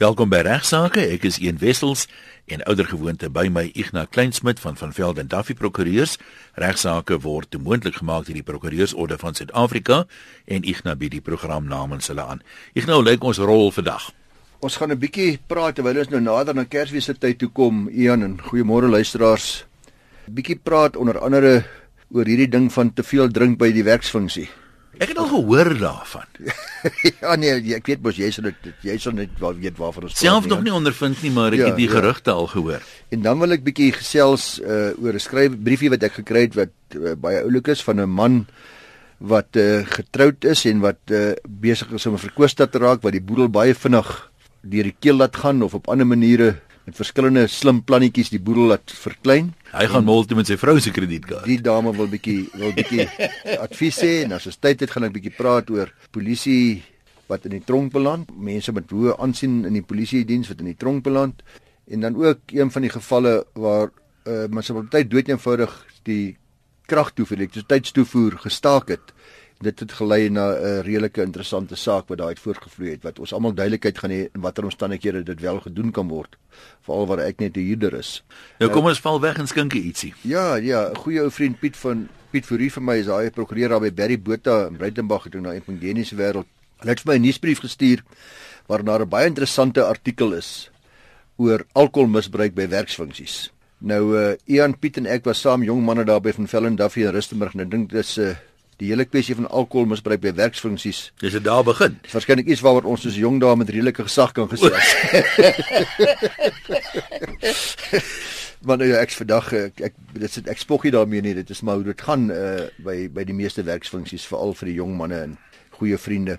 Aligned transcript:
Welkom 0.00 0.30
by 0.32 0.38
Regsake. 0.40 1.02
Ek 1.12 1.26
is 1.28 1.36
Ian 1.44 1.58
Wessels 1.60 2.06
en 2.48 2.62
oudergewoonte 2.64 3.28
by 3.28 3.50
my 3.52 3.66
Ignas 3.76 4.08
Kleinsmid 4.08 4.56
van 4.62 4.78
van 4.80 4.94
Velden 4.96 5.28
Duffy 5.28 5.52
Prokureurs. 5.52 6.14
Regsake 6.56 7.18
word 7.20 7.58
moontlik 7.60 7.98
gemaak 7.98 8.24
deur 8.24 8.38
die 8.38 8.46
Prokureursorde 8.46 9.18
van 9.20 9.36
Suid-Afrika 9.36 10.06
en 10.48 10.64
Ignas 10.64 10.96
bied 11.02 11.12
die 11.12 11.20
program 11.20 11.68
namens 11.68 12.08
hulle 12.08 12.24
aan. 12.24 12.40
Ignas, 12.72 13.02
lyk 13.04 13.26
ons 13.28 13.42
rol 13.44 13.68
vandag. 13.76 14.08
Ons 14.64 14.80
gaan 14.80 14.88
'n 14.88 14.98
bietjie 15.04 15.36
praat 15.46 15.76
terwyl 15.76 16.00
ons 16.00 16.08
nou 16.08 16.20
nader 16.20 16.56
aan 16.56 16.68
Kersfees 16.68 17.04
se 17.04 17.14
tyd 17.14 17.38
toe 17.38 17.50
kom, 17.52 17.90
Ian 17.92 18.22
en 18.22 18.40
goeiemôre 18.40 18.88
luisteraars. 18.88 19.66
'n 20.28 20.32
Bietjie 20.32 20.56
praat 20.56 20.96
onder 20.96 21.20
andere 21.20 21.64
oor 22.08 22.24
hierdie 22.24 22.48
ding 22.48 22.72
van 22.72 22.94
te 22.94 23.02
veel 23.02 23.28
drink 23.28 23.58
by 23.58 23.70
die 23.72 23.84
werksfunksie. 23.84 24.48
Ek 25.00 25.14
het 25.14 25.18
al 25.18 25.30
gehoor 25.30 25.70
daarvan. 25.80 26.26
ja 27.22 27.34
nee, 27.40 27.54
ek 27.72 27.86
weet 27.88 28.02
mos 28.04 28.18
jy 28.20 28.28
sal 28.34 28.50
dit 28.50 28.66
jy 28.84 28.98
sal 29.00 29.14
net 29.16 29.32
wel 29.40 29.56
weet 29.56 29.78
waarvan 29.80 30.10
ons 30.10 30.18
self 30.20 30.48
nog 30.50 30.60
nie 30.66 30.74
ondervind 30.76 31.22
nie, 31.24 31.32
maar 31.32 31.56
ek 31.56 31.62
ja, 31.62 31.70
het 31.70 31.80
die 31.80 31.88
ja. 31.88 31.94
gerugte 31.94 32.34
al 32.34 32.50
gehoor. 32.52 32.84
En 33.08 33.24
dan 33.24 33.40
wil 33.40 33.56
ek 33.56 33.64
bietjie 33.64 33.94
gesels 33.96 34.58
uh, 34.60 34.92
oor 35.00 35.16
'n 35.16 35.24
skryf 35.24 35.56
briefie 35.56 35.88
wat 35.92 36.04
ek 36.04 36.20
gekry 36.20 36.44
het 36.48 36.58
wat 36.58 36.74
uh, 37.00 37.16
baie 37.16 37.40
oulik 37.40 37.72
is 37.72 37.84
van 37.86 38.04
'n 38.04 38.12
man 38.12 38.44
wat 39.20 39.56
uh, 39.56 39.84
getroud 39.88 40.44
is 40.44 40.66
en 40.68 40.84
wat 40.84 41.00
uh, 41.08 41.32
besig 41.48 41.88
is 41.96 42.06
om 42.06 42.20
'n 42.20 42.26
verkoester 42.28 42.68
te 42.68 42.78
raak 42.78 43.00
wat 43.00 43.16
die 43.16 43.24
boedel 43.24 43.48
baie 43.48 43.74
vinnig 43.74 44.08
deur 44.60 44.84
die 44.84 44.96
keel 45.00 45.16
laat 45.16 45.36
gaan 45.36 45.62
of 45.62 45.74
op 45.74 45.88
ander 45.88 46.06
maniere 46.06 46.60
met 46.90 46.98
verskillende 46.98 47.46
slim 47.46 47.80
plannetjies 47.86 48.32
die 48.32 48.40
boedel 48.42 48.72
laat 48.72 48.90
verklein. 48.98 49.52
Hy 49.70 49.86
gaan 49.92 50.06
multi 50.06 50.34
met 50.34 50.48
sy 50.50 50.56
vrou 50.58 50.76
se 50.82 50.90
kredietkaart. 50.94 51.46
Die 51.46 51.60
dame 51.62 51.92
wil 51.94 52.10
bietjie 52.10 52.48
wil 52.58 52.74
bietjie 52.74 53.06
advies 53.66 54.00
hê 54.02 54.14
en 54.24 54.34
as 54.34 54.48
ons 54.50 54.58
tyd 54.58 54.82
het 54.82 54.90
gaan 54.90 55.06
ek 55.06 55.14
bietjie 55.14 55.34
praat 55.36 55.70
oor 55.70 55.92
polisie 56.14 56.82
wat 57.30 57.46
in 57.46 57.54
die 57.54 57.62
tronk 57.62 57.92
beland, 57.94 58.32
mense 58.34 58.74
met 58.74 58.90
hoë 58.90 59.14
aansien 59.22 59.60
in 59.68 59.76
die 59.78 59.86
polisie 59.86 60.24
diens 60.26 60.50
wat 60.50 60.64
in 60.64 60.72
die 60.72 60.78
tronk 60.78 61.04
beland 61.06 61.44
en 61.90 62.06
dan 62.06 62.18
ook 62.18 62.50
een 62.56 62.72
van 62.74 62.86
die 62.86 62.90
gevalle 62.90 63.36
waar 63.54 63.90
uh, 63.90 64.48
munisipaliteit 64.50 65.10
dood 65.10 65.30
eenvoudig 65.30 65.76
die 66.10 66.24
krag 66.90 67.14
toe 67.14 67.26
vir 67.28 67.38
elektrisiteitstoevoer 67.38 68.40
gestaak 68.48 68.90
het 68.96 69.14
dit 69.60 69.80
het 69.80 69.92
gelei 69.92 70.28
na 70.28 70.56
'n 70.56 70.82
redelike 70.82 71.22
interessante 71.22 71.76
saak 71.76 72.08
wat 72.08 72.18
daai 72.18 72.30
het 72.30 72.40
voorgevloei 72.40 72.90
het 72.90 73.02
wat 73.02 73.18
ons 73.18 73.32
almal 73.32 73.54
duidelikheid 73.54 73.98
gaan 73.98 74.10
hê 74.10 74.28
in 74.34 74.40
watter 74.40 74.64
omstandighede 74.64 75.22
dit 75.22 75.40
wel 75.40 75.60
gedoen 75.60 75.90
kan 75.90 76.08
word 76.08 76.36
veral 76.80 77.06
waar 77.06 77.18
ek 77.18 77.38
net 77.40 77.56
'n 77.56 77.60
huurder 77.60 77.94
is. 77.94 78.22
Nou 78.58 78.70
kom 78.70 78.86
ons 78.86 79.00
val 79.00 79.20
weg 79.20 79.38
en 79.38 79.46
skink 79.46 79.72
ietsie. 79.72 80.14
Ja, 80.20 80.54
ja, 80.54 80.90
'n 80.90 80.96
goeie 80.96 81.20
ou 81.20 81.30
vriend 81.30 81.60
Piet 81.60 81.76
van 81.76 82.08
Piet 82.30 82.46
Fourie 82.46 82.70
vir 82.70 82.82
my 82.82 82.96
is 82.96 83.06
daai 83.06 83.30
prokureur 83.30 83.68
daar 83.68 83.80
by 83.80 83.92
Berry 83.92 84.18
Botha 84.18 84.66
in 84.66 84.76
Breitenberg 84.76 85.22
gedoen 85.22 85.42
na 85.42 85.52
Epingeniese 85.52 86.16
wêreld. 86.16 86.46
Hy 86.80 86.88
het 86.88 87.04
my 87.04 87.14
'n 87.14 87.22
nuusbrief 87.22 87.60
gestuur 87.60 88.02
waar 88.66 88.84
daar 88.84 89.02
'n 89.02 89.08
baie 89.08 89.26
interessante 89.26 89.84
artikel 89.84 90.32
is 90.32 90.70
oor 91.36 91.64
alkoholmisbruik 91.72 92.54
by 92.54 92.68
werksfunksies. 92.68 93.50
Nou 93.78 94.16
uh 94.16 94.36
Ian 94.44 94.78
Piet 94.78 94.96
en 94.96 95.06
ek 95.06 95.24
was 95.24 95.40
saam 95.40 95.62
jong 95.62 95.84
manne 95.84 96.04
daar 96.04 96.20
by 96.20 96.32
van 96.32 96.48
Velden 96.48 96.76
Duffy 96.76 97.00
in 97.00 97.12
Rustenburg 97.12 97.54
en 97.54 97.60
ek 97.60 97.70
dink 97.70 97.90
dis 97.90 98.18
'n 98.18 98.22
uh, 98.22 98.34
die 98.80 98.88
hele 98.88 99.04
kwessie 99.04 99.36
van 99.36 99.48
alkoholmisbruik 99.48 100.22
by 100.24 100.32
werksfunksies. 100.38 101.10
Dis 101.20 101.34
dit 101.36 101.44
daar 101.44 101.64
begin. 101.66 101.98
Dis 102.04 102.14
waarskynlik 102.16 102.48
iets 102.48 102.62
waaroor 102.64 102.88
ons 102.88 103.02
soos 103.04 103.18
jong 103.20 103.36
dae 103.42 103.56
met 103.60 103.68
redelike 103.68 104.06
gesag 104.08 104.32
kan 104.36 104.48
gesels. 104.50 104.88
Maar 108.60 108.76
nou 108.76 108.90
ja, 108.90 108.98
ek 109.00 109.14
vandag 109.16 109.46
ek, 109.56 109.78
ek 109.88 109.94
dit 110.20 110.32
sit 110.34 110.48
ek 110.52 110.58
spoggie 110.60 110.90
daarmee 110.92 111.24
nie. 111.24 111.32
Dit 111.38 111.48
is 111.48 111.62
maar 111.64 111.78
hoe 111.80 111.86
dit 111.86 112.02
gaan 112.04 112.26
uh, 112.28 112.66
by 112.84 113.06
by 113.08 113.24
die 113.24 113.36
meeste 113.36 113.64
werksfunksies 113.64 114.26
veral 114.28 114.52
vir 114.58 114.68
die 114.68 114.74
jong 114.76 114.98
manne 114.98 115.20
en 115.30 115.32
goeie 115.78 115.96
vriende. 115.96 116.36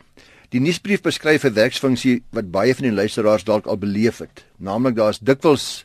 Die 0.54 0.62
nuusbrief 0.62 1.02
beskryf 1.02 1.48
'n 1.50 1.58
werksfunksie 1.58 2.22
wat 2.30 2.54
baie 2.54 2.78
van 2.78 2.86
die 2.86 2.94
luisteraars 2.94 3.48
dalk 3.50 3.66
al 3.66 3.82
beleef 3.82 4.22
het. 4.22 4.46
Naamlik 4.62 5.02
daar's 5.02 5.18
dikwels 5.18 5.82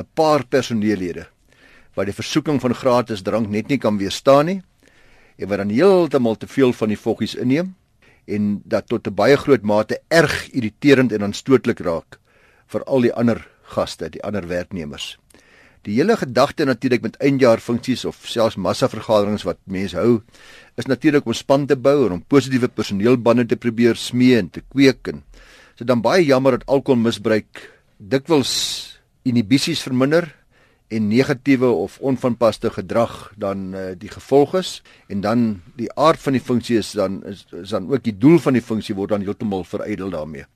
'n 0.00 0.08
paar 0.14 0.48
personeellede 0.48 1.28
wat 1.92 2.06
die 2.06 2.16
versoeking 2.16 2.60
van 2.60 2.74
gratis 2.74 3.22
drank 3.22 3.48
net 3.48 3.68
nie 3.68 3.78
kan 3.78 3.98
weerstaan 3.98 4.46
nie 4.46 4.62
en 5.36 5.48
wat 5.48 5.58
dan 5.58 5.72
heeltemal 5.72 6.36
te 6.36 6.46
veel 6.46 6.72
van 6.72 6.88
die 6.88 7.00
voggies 7.00 7.34
inneem 7.34 7.74
en 8.26 8.60
dat 8.64 8.88
tot 8.88 9.06
'n 9.06 9.14
baie 9.14 9.36
groot 9.36 9.62
mate 9.62 10.00
erg 10.08 10.48
irriterend 10.50 11.12
en 11.12 11.22
aanstootlik 11.22 11.80
raak 11.80 12.18
vir 12.66 12.84
al 12.84 13.00
die 13.00 13.14
ander 13.14 13.48
gaste, 13.62 14.10
die 14.10 14.22
ander 14.24 14.46
werknemers. 14.48 15.18
Die 15.82 15.94
hele 15.94 16.16
gedagte 16.16 16.64
natuurlik 16.64 17.02
met 17.02 17.16
eindjaar 17.22 17.60
funksies 17.62 18.04
of 18.04 18.16
selfs 18.26 18.56
massa 18.56 18.88
vergaderings 18.88 19.44
wat 19.46 19.58
mense 19.64 19.96
hou, 19.96 20.22
is 20.74 20.86
natuurlik 20.86 21.26
om 21.26 21.32
span 21.32 21.66
te 21.66 21.76
bou 21.76 22.06
en 22.06 22.12
om 22.12 22.22
positiewe 22.22 22.68
personeelbande 22.68 23.46
te 23.46 23.56
probeer 23.56 23.96
smee 23.96 24.38
en 24.38 24.50
te 24.50 24.60
kweek 24.60 25.08
en 25.08 25.22
so 25.76 25.84
dan 25.84 26.02
baie 26.02 26.24
jammer 26.24 26.56
dat 26.56 26.66
alkoholmisbruik 26.66 27.70
dikwels 27.98 29.00
inhibisies 29.22 29.82
verminder 29.82 30.34
en 30.88 31.08
negatiewe 31.08 31.66
of 31.66 31.98
onvanpaste 31.98 32.70
gedrag 32.70 33.32
dan 33.36 33.74
uh, 33.74 33.80
die 33.98 34.10
gevolg 34.10 34.54
is 34.54 34.82
en 35.06 35.20
dan 35.20 35.62
die 35.74 35.90
aard 35.94 36.20
van 36.22 36.32
die 36.32 36.42
funksie 36.42 36.78
is 36.78 36.92
dan 36.94 37.24
is, 37.24 37.46
is 37.50 37.74
dan 37.74 37.90
ook 37.90 38.04
die 38.04 38.14
doel 38.18 38.38
van 38.38 38.52
die 38.52 38.62
funksie 38.62 38.94
word 38.94 39.10
dan 39.10 39.26
heeltemal 39.26 39.64
verydel 39.64 40.10
daarmee. 40.10 40.46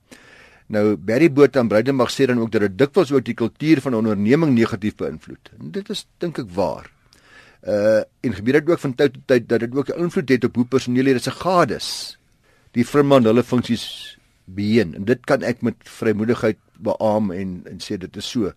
Nou 0.71 0.95
Barry 0.97 1.33
Botha 1.33 1.61
en 1.61 1.69
Breidenbach 1.69 2.13
sê 2.15 2.29
dan 2.31 2.39
ook 2.39 2.53
dat 2.55 2.69
dit 2.69 2.79
dikwels 2.79 3.11
ook 3.13 3.25
die 3.27 3.35
kultuur 3.35 3.81
van 3.81 3.93
'n 3.93 4.03
onderneming 4.05 4.55
negatief 4.55 4.95
beïnvloed. 4.95 5.51
En 5.59 5.71
dit 5.71 5.91
is 5.91 6.07
dink 6.19 6.39
ek 6.39 6.51
waar. 6.55 6.91
Uh 7.67 8.03
en 8.21 8.35
gebeur 8.35 8.61
dit 8.61 8.71
ook 8.71 8.79
van 8.79 8.95
tyd 8.95 9.13
tot 9.13 9.27
tyd 9.27 9.49
dat 9.49 9.61
dit 9.61 9.75
ook 9.75 9.89
'n 9.89 9.99
invloed 9.99 10.29
het 10.29 10.45
op 10.45 10.55
hoe 10.55 10.65
personeellede 10.65 11.19
se 11.19 11.31
gades 11.31 12.19
die 12.73 12.85
firma 12.85 13.17
en 13.17 13.25
hulle 13.25 13.43
funksies 13.43 14.19
beheen 14.55 14.95
en 14.95 15.05
dit 15.05 15.27
kan 15.27 15.43
ek 15.43 15.63
met 15.63 15.77
vrymoedigheid 15.85 16.59
beamoen 16.81 17.37
en 17.37 17.51
en 17.71 17.83
sê 17.85 17.99
dit 18.01 18.17
is 18.17 18.31
so. 18.31 18.53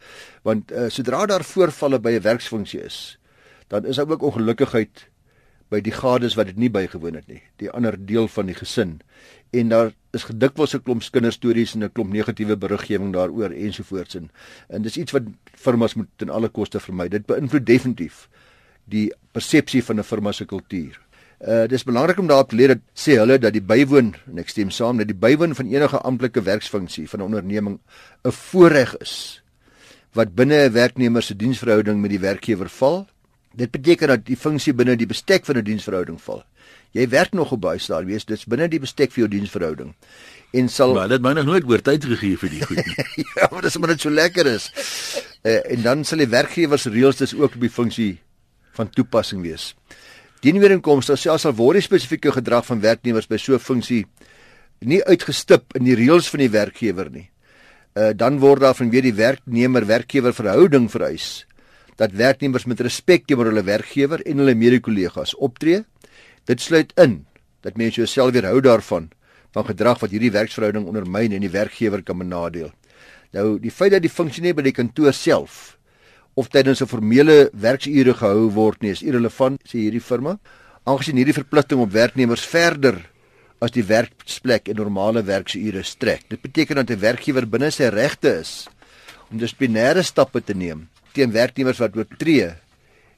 Want 0.48 0.72
uh, 0.72 0.90
sodra 0.90 1.26
daar 1.26 1.44
voorvalle 1.44 2.00
by 2.00 2.16
'n 2.18 2.28
werksfunksie 2.28 2.81
is 2.81 3.18
dan 3.68 3.86
is 3.86 3.96
daar 3.96 4.09
ook 4.09 4.22
ongelukkigheid 4.22 5.09
by 5.74 5.81
die 5.81 5.94
gades 5.96 6.36
wat 6.38 6.52
dit 6.52 6.59
nie 6.62 6.70
bygewoon 6.70 7.18
het 7.18 7.28
nie 7.28 7.42
die 7.62 7.70
ander 7.72 7.98
deel 7.98 8.28
van 8.28 8.46
die 8.46 8.58
gesin. 8.58 9.02
En 9.54 9.70
daar 9.70 9.94
is 10.14 10.24
gedikwels 10.30 10.76
'n 10.76 10.84
klomp 10.84 11.04
kinderstories 11.12 11.74
en 11.76 11.84
'n 11.84 11.92
klomp 11.92 12.14
negatiewe 12.14 12.58
beriggewing 12.58 13.14
daaroor 13.14 13.52
ensovoorts 13.52 14.16
en 14.16 14.30
en 14.70 14.81
dis 14.81 14.98
iets 14.98 15.12
wat 15.12 15.24
firmas 15.56 15.94
moet 15.94 16.10
ten 16.16 16.30
alle 16.30 16.50
koste 16.50 16.80
vermy. 16.80 17.08
Dit 17.08 17.25
beïnvloed 17.25 17.66
definitief 17.66 18.30
die 18.86 19.14
persepsie 19.31 19.84
van 19.84 20.00
'n 20.00 20.04
firma 20.04 20.31
se 20.31 20.46
kultuur 20.46 21.03
Uh 21.44 21.66
dis 21.68 21.84
belangrik 21.84 22.20
om 22.20 22.28
daarop 22.28 22.50
te 22.50 22.56
leer 22.56 22.72
dat 22.72 22.84
sê 22.96 23.18
hulle 23.20 23.36
dat 23.38 23.52
die 23.52 23.64
bywoon 23.64 24.14
en 24.31 24.38
ek 24.40 24.50
stem 24.50 24.70
saam 24.72 25.02
dat 25.02 25.09
die 25.09 25.18
bywoon 25.18 25.56
van 25.58 25.68
enige 25.68 26.00
amptelike 26.00 26.42
werksfunksie 26.42 27.04
van 27.09 27.20
'n 27.20 27.24
onderneming 27.24 27.80
'n 28.24 28.31
voorreg 28.31 28.96
is 28.98 29.44
wat 30.14 30.36
binne 30.36 30.70
'n 30.70 30.72
werknemer 30.72 31.24
se 31.24 31.36
diensverhouding 31.36 32.02
met 32.02 32.09
die 32.09 32.20
werkgewer 32.20 32.70
val. 32.70 33.08
Dit 33.56 33.72
beteken 33.72 34.08
dat 34.08 34.26
die 34.26 34.38
funksie 34.38 34.74
binne 34.74 34.96
die 34.96 35.08
bestek 35.08 35.46
van 35.46 35.58
'n 35.58 35.64
diensverhouding 35.64 36.22
val. 36.22 36.44
Jy 36.92 37.09
werk 37.09 37.34
nog 37.34 37.52
op 37.52 37.62
baie 37.62 37.80
stadium, 37.80 38.08
wees 38.08 38.25
dit's 38.25 38.46
binne 38.46 38.68
die 38.68 38.80
bestek 38.80 39.12
vir 39.12 39.20
jou 39.25 39.28
diensverhouding. 39.28 39.96
En 40.54 40.70
sal 40.70 40.94
Maar 40.94 41.08
dit 41.08 41.22
my 41.22 41.34
nog 41.34 41.46
nooit 41.46 41.64
oor 41.66 41.81
tyd 41.81 42.06
gegee 42.06 42.38
vir 42.38 42.50
die 42.50 42.66
goed 42.66 42.86
nie. 42.86 42.96
ja, 43.36 43.48
maar 43.52 43.62
dis 43.62 43.75
omdat 43.75 43.90
dit 43.90 44.02
so 44.02 44.10
lekker 44.10 44.46
is. 44.46 44.72
Uh 45.44 45.72
en 45.72 45.81
dan 45.81 46.04
sal 46.04 46.18
die 46.18 46.28
werkgewer 46.28 46.80
se 46.80 46.90
reëls 46.90 47.18
dis 47.18 47.34
ook 47.34 47.56
op 47.56 47.62
die 47.62 47.70
funksie 47.70 48.22
van 48.72 48.90
toepassing 48.90 49.42
wees. 49.42 49.75
Dienooreenkomstig 50.44 51.22
selfs 51.22 51.46
al 51.48 51.54
word 51.56 51.78
die 51.80 51.86
spesifieke 51.86 52.34
gedrag 52.36 52.66
van 52.68 52.81
werknemers 52.84 53.30
by 53.31 53.38
so 53.40 53.56
'n 53.56 53.64
funksie 53.64 54.04
nie 54.81 55.00
uitgestip 55.04 55.72
in 55.80 55.86
die 55.86 55.96
reëls 55.96 56.28
van 56.28 56.40
die 56.40 56.52
werkgewer 56.52 57.09
nie. 57.09 57.30
Uh 57.96 58.12
dan 58.12 58.40
word 58.40 58.59
daar 58.59 58.76
van 58.76 58.90
weer 58.90 59.02
die 59.02 59.16
werknemer 59.16 59.86
werkgewer 59.86 60.34
verhouding 60.34 60.92
vereis 60.92 61.46
dat 61.96 62.12
werknemers 62.12 62.66
met 62.66 62.81
respek 62.81 63.26
teenoor 63.26 63.46
hulle 63.46 63.64
werkgewer 63.64 64.20
en 64.26 64.38
hulle 64.38 64.56
mede-kollegas 64.56 65.36
optree. 65.36 65.86
Dit 66.46 66.62
sluit 66.62 66.92
in 67.00 67.25
dat 67.62 67.78
mense 67.78 68.02
jouself 68.02 68.34
weerhou 68.34 68.60
daarvan 68.60 69.12
van 69.54 69.66
gedrag 69.66 70.00
wat 70.00 70.12
hierdie 70.12 70.31
werksverhouding 70.31 70.86
ondermyn 70.86 71.31
en 71.31 71.42
die 71.42 71.54
werkgewer 71.54 72.04
kan 72.04 72.18
benadeel. 72.18 72.72
Nou 73.31 73.60
die 73.60 73.72
feit 73.72 73.92
dat 73.92 74.01
die 74.01 74.12
funksie 74.12 74.44
nie 74.44 74.54
by 74.54 74.62
die 74.62 74.75
kantoor 74.75 75.13
self 75.13 75.78
of 76.35 76.50
tydens 76.50 76.81
'n 76.81 76.88
formele 76.88 77.50
werksure 77.53 78.13
gehou 78.13 78.50
word 78.50 78.81
nie, 78.81 78.91
is 78.91 79.01
irrelevant, 79.01 79.62
sê 79.65 79.77
hierdie 79.77 80.01
firma. 80.01 80.39
Aangesien 80.85 81.18
hierdie 81.18 81.33
verpligting 81.33 81.80
op 81.80 81.91
werknemers 81.91 82.45
verder 82.45 83.09
as 83.62 83.71
die 83.71 83.83
werksplek 83.83 84.68
en 84.68 84.75
normale 84.75 85.24
werksure 85.24 85.83
strek. 85.83 86.24
Dit 86.30 86.41
beteken 86.41 86.75
dat 86.75 86.89
'n 86.89 87.00
werkgewer 87.00 87.47
binne 87.47 87.71
sy 87.71 87.83
regte 87.83 88.39
is 88.39 88.68
om 89.31 89.38
dissiplinêre 89.38 90.03
stappe 90.03 90.41
te 90.41 90.53
neem 90.53 90.89
teen 91.13 91.31
werknemers 91.31 91.80
wat 91.80 91.95
oortree 91.95 92.53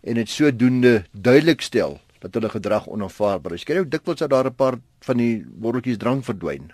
en 0.04 0.16
dit 0.16 0.30
sodoende 0.30 1.06
duidelik 1.12 1.62
stel 1.62 2.00
dat 2.20 2.34
hulle 2.34 2.50
gedrag 2.50 2.88
onaanvaarbaar 2.88 3.54
is. 3.54 3.64
Kyk 3.64 3.76
nou 3.76 3.88
dikwels 3.88 4.20
dat 4.20 4.30
daar 4.30 4.46
'n 4.46 4.56
paar 4.56 4.80
van 5.02 5.18
die 5.18 5.46
botteltjies 5.46 5.98
drank 5.98 6.26
verdwyn 6.26 6.72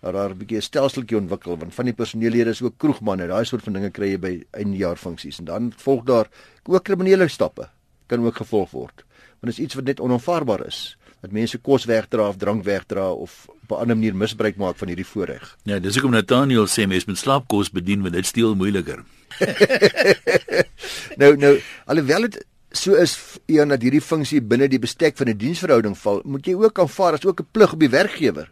dat 0.00 0.12
daar 0.12 0.30
'n 0.30 0.38
bietjie 0.38 0.58
'n 0.58 0.62
stelseltjie 0.62 1.16
ontwikkel 1.16 1.58
want 1.58 1.74
van 1.74 1.84
die 1.84 1.94
personeellede 1.94 2.50
is 2.50 2.62
ook 2.62 2.78
kroegmanne, 2.78 3.26
daai 3.26 3.44
soort 3.44 3.62
van 3.62 3.72
dinge 3.72 3.90
kry 3.90 4.10
jy 4.10 4.18
by 4.18 4.44
eindjaar 4.50 4.96
funksies 4.96 5.38
en 5.38 5.44
dan 5.44 5.72
volg 5.76 6.04
daar 6.04 6.28
ook 6.64 6.84
kriminele 6.84 7.28
stappe 7.28 7.68
kan 8.06 8.24
ook 8.24 8.36
gevolg 8.36 8.70
word. 8.70 9.04
Want 9.40 9.52
dit 9.52 9.58
is 9.58 9.64
iets 9.64 9.74
wat 9.74 9.84
net 9.84 10.00
onaanvaarbaar 10.00 10.66
is 10.66 10.96
dat 11.20 11.32
mense 11.32 11.58
kos 11.58 11.84
wegdra 11.84 12.28
of 12.28 12.36
drank 12.36 12.64
wegdra 12.64 13.10
of 13.12 13.46
op 13.48 13.70
'n 13.70 13.80
ander 13.80 13.96
manier 13.96 14.16
misbruik 14.16 14.56
maak 14.56 14.76
van 14.76 14.88
hierdie 14.88 15.06
voorreg. 15.06 15.56
Ja, 15.62 15.78
dis 15.78 15.94
hoekom 15.94 16.10
Nathaniel 16.10 16.66
sê 16.66 16.86
mens 16.86 17.04
moet 17.04 17.18
slaapkos 17.18 17.70
bedien 17.70 18.02
want 18.02 18.14
dit 18.14 18.26
steel 18.26 18.54
moeiliker. 18.54 19.04
nou 21.20 21.36
nou 21.36 21.60
alhoewel 21.84 22.20
dit 22.20 22.46
so 22.70 22.94
is 22.94 23.18
een 23.46 23.68
dat 23.68 23.82
hierdie 23.82 24.00
funksie 24.00 24.42
binne 24.42 24.68
die 24.68 24.78
bestek 24.78 25.16
van 25.16 25.26
'n 25.26 25.36
die 25.36 25.46
diensverhouding 25.46 25.98
val, 25.98 26.20
moet 26.24 26.46
jy 26.46 26.54
ook 26.54 26.78
aanvaar 26.78 27.12
as 27.12 27.24
ook 27.24 27.40
'n 27.40 27.48
plig 27.50 27.72
op 27.72 27.80
die 27.80 27.90
werkgewer 27.90 28.50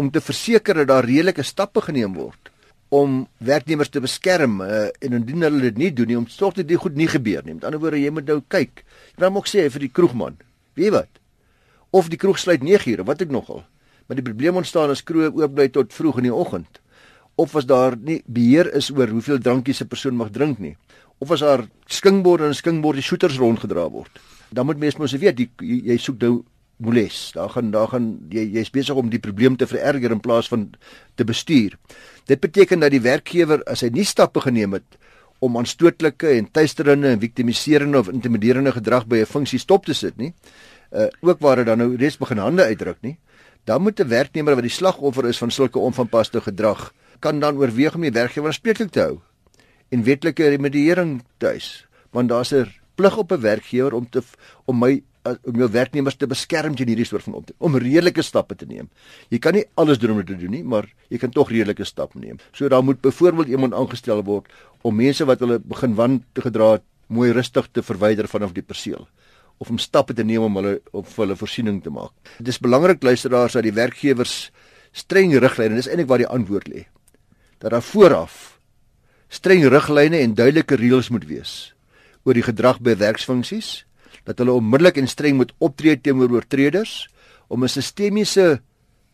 om 0.00 0.08
te 0.10 0.22
verseker 0.24 0.80
dat 0.80 0.88
daar 0.88 1.04
redelike 1.04 1.44
stappe 1.44 1.82
geneem 1.84 2.16
word 2.16 2.50
om 2.90 3.20
werknemers 3.38 3.90
te 3.92 4.02
beskerm 4.02 4.58
uh, 4.64 4.88
en 4.98 5.16
indien 5.20 5.46
hulle 5.46 5.62
dit 5.68 5.76
nie 5.78 5.90
doen 5.94 6.10
nie 6.10 6.18
om 6.18 6.26
sorg 6.26 6.56
dat 6.58 6.66
dit 6.66 6.80
goed 6.80 6.96
nie 6.98 7.06
gebeur 7.10 7.44
nie. 7.46 7.54
Met 7.54 7.68
ander 7.68 7.78
woorde, 7.82 8.00
jy 8.02 8.10
moet 8.10 8.26
nou 8.26 8.40
kyk. 8.50 8.82
Jy 9.14 9.28
moet 9.28 9.38
ook 9.38 9.50
sê 9.50 9.68
vir 9.70 9.84
die 9.86 9.92
kroegman, 9.94 10.40
weet 10.78 10.94
wat? 10.96 11.20
Of 11.94 12.10
die 12.10 12.18
kroeg 12.18 12.40
sluit 12.42 12.64
9 12.66 12.90
ure, 12.90 13.06
wat 13.06 13.22
ek 13.22 13.30
nogal. 13.30 13.62
Maar 14.08 14.18
die 14.18 14.26
probleem 14.26 14.58
ontstaan 14.58 14.90
as 14.90 15.04
kroeg 15.06 15.38
oop 15.38 15.54
bly 15.54 15.68
tot 15.70 15.94
vroeg 15.94 16.18
in 16.18 16.30
die 16.30 16.34
oggend. 16.34 16.82
Of 17.38 17.54
as 17.56 17.68
daar 17.70 17.94
nie 17.94 18.20
beheer 18.26 18.72
is 18.74 18.90
oor 18.90 19.10
hoeveel 19.14 19.38
drankies 19.38 19.82
'n 19.82 19.88
persoon 19.88 20.18
mag 20.18 20.34
drink 20.34 20.58
nie. 20.58 20.76
Of 21.22 21.30
as 21.30 21.46
daar 21.46 21.68
skingborde 21.86 22.46
en 22.46 22.54
skingborde 22.54 23.02
shooters 23.02 23.38
rondgedra 23.38 23.86
word. 23.90 24.10
Dan 24.50 24.66
moet 24.66 24.78
mens 24.78 24.96
mos 24.96 25.12
weet 25.12 25.38
jy, 25.38 25.48
jy 25.62 25.96
soek 25.96 26.18
nou 26.18 26.44
moles. 26.80 27.30
Daar 27.34 27.50
gaan 27.50 27.70
daar 27.70 27.88
gaan 27.88 28.08
jy 28.32 28.46
jy's 28.56 28.70
besig 28.70 28.96
om 28.96 29.10
die 29.10 29.20
probleem 29.22 29.56
te 29.56 29.66
vererger 29.66 30.10
in 30.10 30.20
plaas 30.20 30.48
van 30.48 30.70
te 31.14 31.24
bestuur. 31.24 31.76
Dit 32.26 32.40
beteken 32.40 32.80
dat 32.80 32.90
die 32.90 33.02
werkgewer 33.04 33.62
as 33.70 33.84
hy 33.84 33.90
nie 33.94 34.04
stappe 34.04 34.40
geneem 34.40 34.78
het 34.78 34.98
om 35.40 35.56
aanstootlike 35.56 36.28
en 36.36 36.50
tuisterende 36.52 37.08
en 37.08 37.20
viktimiserende 37.20 37.98
of 37.98 38.10
intimiderende 38.12 38.72
gedrag 38.72 39.06
by 39.06 39.22
'n 39.22 39.26
funksie 39.26 39.58
stop 39.58 39.86
te 39.86 39.94
sit 39.94 40.16
nie, 40.16 40.34
uh 40.92 41.08
ook 41.20 41.40
waar 41.40 41.56
dit 41.56 41.66
dan 41.66 41.78
nou 41.78 41.96
reeds 41.96 42.18
begin 42.18 42.38
hande 42.38 42.64
uitdruk 42.64 43.00
nie, 43.00 43.18
dan 43.64 43.82
moet 43.82 44.00
'n 44.00 44.08
werknemer 44.08 44.54
wat 44.54 44.62
die 44.62 44.76
slagoffer 44.78 45.28
is 45.28 45.38
van 45.38 45.50
sulke 45.50 45.78
onvanpaste 45.78 46.40
gedrag, 46.40 46.92
kan 47.20 47.40
dan 47.40 47.56
oorweeg 47.56 47.94
om 47.94 48.00
die 48.00 48.12
werkgewer 48.12 48.48
aanspreeklik 48.48 48.90
te 48.90 49.00
hou 49.00 49.20
en 49.88 50.02
wetlike 50.02 50.48
remediering 50.48 51.22
te 51.38 51.46
eis, 51.46 51.86
want 52.10 52.28
daar's 52.28 52.52
'n 52.52 52.68
plig 52.94 53.16
op 53.16 53.32
'n 53.32 53.40
werkgewer 53.40 53.94
om 53.94 54.08
te 54.10 54.22
om 54.64 54.78
my 54.78 55.02
uh, 55.28 55.34
om 55.48 55.60
jou 55.62 55.68
werknemers 55.72 56.16
te 56.16 56.28
beskerm 56.30 56.76
teen 56.76 56.90
hierdie 56.92 57.06
soort 57.08 57.26
van 57.26 57.38
op 57.40 57.50
om 57.58 57.76
redelike 57.76 58.22
stappe 58.22 58.56
te 58.58 58.68
neem. 58.68 58.88
Jy 59.28 59.40
kan 59.42 59.56
nie 59.56 59.64
alles 59.80 60.00
doen 60.00 60.14
om 60.14 60.22
dit 60.22 60.32
te 60.32 60.38
doen 60.40 60.54
nie, 60.56 60.64
maar 60.64 60.88
jy 61.08 61.20
kan 61.22 61.32
tog 61.34 61.50
redelike 61.52 61.84
stappe 61.88 62.18
neem. 62.18 62.38
So 62.52 62.68
daar 62.68 62.84
moet 62.84 63.00
byvoorbeeld 63.00 63.48
iemand 63.48 63.74
aangestel 63.74 64.22
word 64.24 64.50
om 64.82 64.96
mense 64.96 65.26
wat 65.28 65.42
hulle 65.44 65.60
begin 65.60 65.96
wan 65.98 66.22
te 66.32 66.44
gedra 66.46 66.76
het, 66.78 66.86
mooi 67.10 67.32
rustig 67.34 67.66
te 67.74 67.82
verwyder 67.82 68.28
vanaf 68.30 68.54
die 68.54 68.62
perseel 68.62 69.08
of 69.60 69.68
om 69.68 69.78
stappe 69.78 70.14
te 70.16 70.24
neem 70.24 70.46
om 70.46 70.54
hulle 70.56 70.78
op 70.96 71.08
hulle 71.18 71.36
voorsiening 71.36 71.82
te 71.84 71.92
maak. 71.92 72.14
Dit 72.38 72.54
is 72.54 72.60
belangrik 72.62 73.02
luisteraars 73.04 73.58
dat 73.58 73.66
die 73.66 73.74
werkgewers 73.76 74.48
streng 74.96 75.34
riglyne, 75.36 75.76
dis 75.76 75.88
eintlik 75.90 76.08
waar 76.08 76.22
die 76.22 76.30
antwoord 76.30 76.70
lê. 76.72 76.86
Dat 77.60 77.74
daar 77.74 77.84
vooraf 77.84 78.56
streng 79.28 79.66
riglyne 79.68 80.22
en 80.24 80.34
duidelike 80.34 80.78
reëls 80.80 81.10
moet 81.12 81.26
wees 81.28 81.52
oor 82.24 82.36
die 82.36 82.44
gedrag 82.44 82.80
by 82.82 82.96
werksfunksies 82.98 83.84
dat 84.24 84.38
hulle 84.38 84.52
onmiddellik 84.52 84.96
en 84.96 85.08
streng 85.08 85.36
moet 85.36 85.52
optree 85.58 86.00
teenoor 86.00 86.30
oortreders 86.30 87.08
om 87.48 87.64
'n 87.64 87.68
sistemiese 87.68 88.60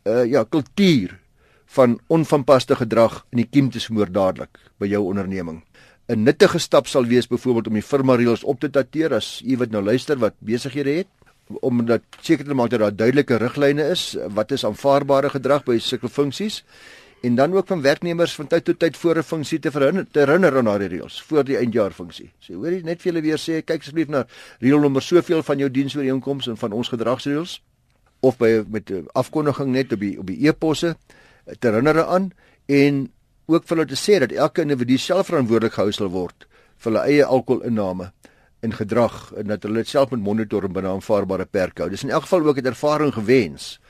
uh 0.06 0.24
ja, 0.24 0.44
kultuur 0.44 1.18
van 1.66 1.98
onvanpaste 2.06 2.76
gedrag 2.76 3.24
in 3.30 3.42
die 3.42 3.48
kiem 3.50 3.70
te 3.70 3.80
smoor 3.80 4.10
dadelik 4.12 4.58
by 4.78 4.86
jou 4.86 5.02
onderneming. 5.04 5.64
'n 6.08 6.22
Nuttige 6.22 6.58
stap 6.58 6.86
sal 6.86 7.04
wees 7.04 7.26
byvoorbeeld 7.26 7.66
om 7.66 7.74
die 7.74 7.82
firma 7.82 8.14
reëls 8.14 8.44
op 8.44 8.60
te 8.60 8.70
dateer 8.70 9.14
as 9.14 9.42
u 9.42 9.56
wat 9.56 9.70
nou 9.70 9.82
luister 9.82 10.18
wat 10.18 10.34
besighede 10.38 10.90
het 10.90 11.08
om 11.60 11.84
dat 11.86 12.02
seker 12.20 12.44
te 12.44 12.54
maak 12.54 12.70
dat 12.70 12.80
daar 12.80 12.96
duidelike 12.96 13.36
riglyne 13.36 13.82
is 13.90 14.16
wat 14.34 14.52
is 14.52 14.64
aanvaarbare 14.64 15.30
gedrag 15.30 15.64
by 15.64 15.78
sulke 15.78 16.08
funksies 16.08 16.62
en 17.26 17.34
dan 17.34 17.54
ook 17.54 17.66
van 17.66 17.82
werknemers 17.82 18.34
van 18.34 18.46
tyd 18.46 18.64
tot 18.64 18.78
tyd 18.78 18.96
voor 18.96 19.18
'n 19.18 19.22
funksie 19.22 19.58
te 19.58 19.70
herinner 19.72 20.06
te 20.10 20.18
herinner 20.18 20.56
aan 20.56 20.64
daardie 20.64 20.88
reëls 20.88 21.22
voor 21.22 21.44
die 21.44 21.56
eindjaar 21.56 21.92
funksie. 21.92 22.30
Sê 22.38 22.54
hoor 22.54 22.72
jy 22.72 22.82
net 22.82 23.02
vir 23.02 23.12
julle 23.12 23.22
weer 23.22 23.38
sê 23.38 23.64
kyk 23.64 23.80
asseblief 23.80 24.08
na 24.08 24.26
reël 24.60 24.80
nommer 24.80 25.02
soveel 25.02 25.42
van 25.42 25.58
jou 25.58 25.70
diensooreenkomste 25.70 26.50
en 26.50 26.56
van 26.56 26.72
ons 26.72 26.88
gedragsreëls 26.88 27.62
of 28.20 28.36
by 28.38 28.64
met 28.68 28.92
afkondiging 29.12 29.70
net 29.72 29.92
op 29.92 30.00
die 30.00 30.18
op 30.18 30.26
die 30.26 30.48
e-posse 30.48 30.96
te 31.58 31.68
herinner 31.68 32.04
aan 32.04 32.30
en 32.66 33.12
ook 33.46 33.66
vir 33.66 33.76
hulle 33.76 33.88
te 33.88 33.98
sê 33.98 34.18
dat 34.18 34.32
elke 34.32 34.62
individu 34.62 34.98
self 34.98 35.26
verantwoordelik 35.26 35.72
gehou 35.72 35.92
sal 35.92 36.08
word 36.08 36.46
vir 36.76 36.92
hulle 36.92 37.04
eie 37.06 37.24
alkoholinname 37.24 38.12
en 38.60 38.72
gedrag 38.72 39.32
en 39.36 39.46
dat 39.46 39.62
hulle 39.62 39.82
dit 39.82 39.88
self 39.88 40.10
moet 40.10 40.22
monitor 40.22 40.64
en 40.64 40.72
binne 40.72 40.88
aanvaarbare 40.88 41.44
perke 41.44 41.82
hou. 41.82 41.90
Dis 41.90 42.04
in 42.04 42.10
elk 42.10 42.22
geval 42.22 42.46
ook 42.46 42.58
'n 42.58 42.66
ervaring 42.66 43.12
gewens 43.12 43.80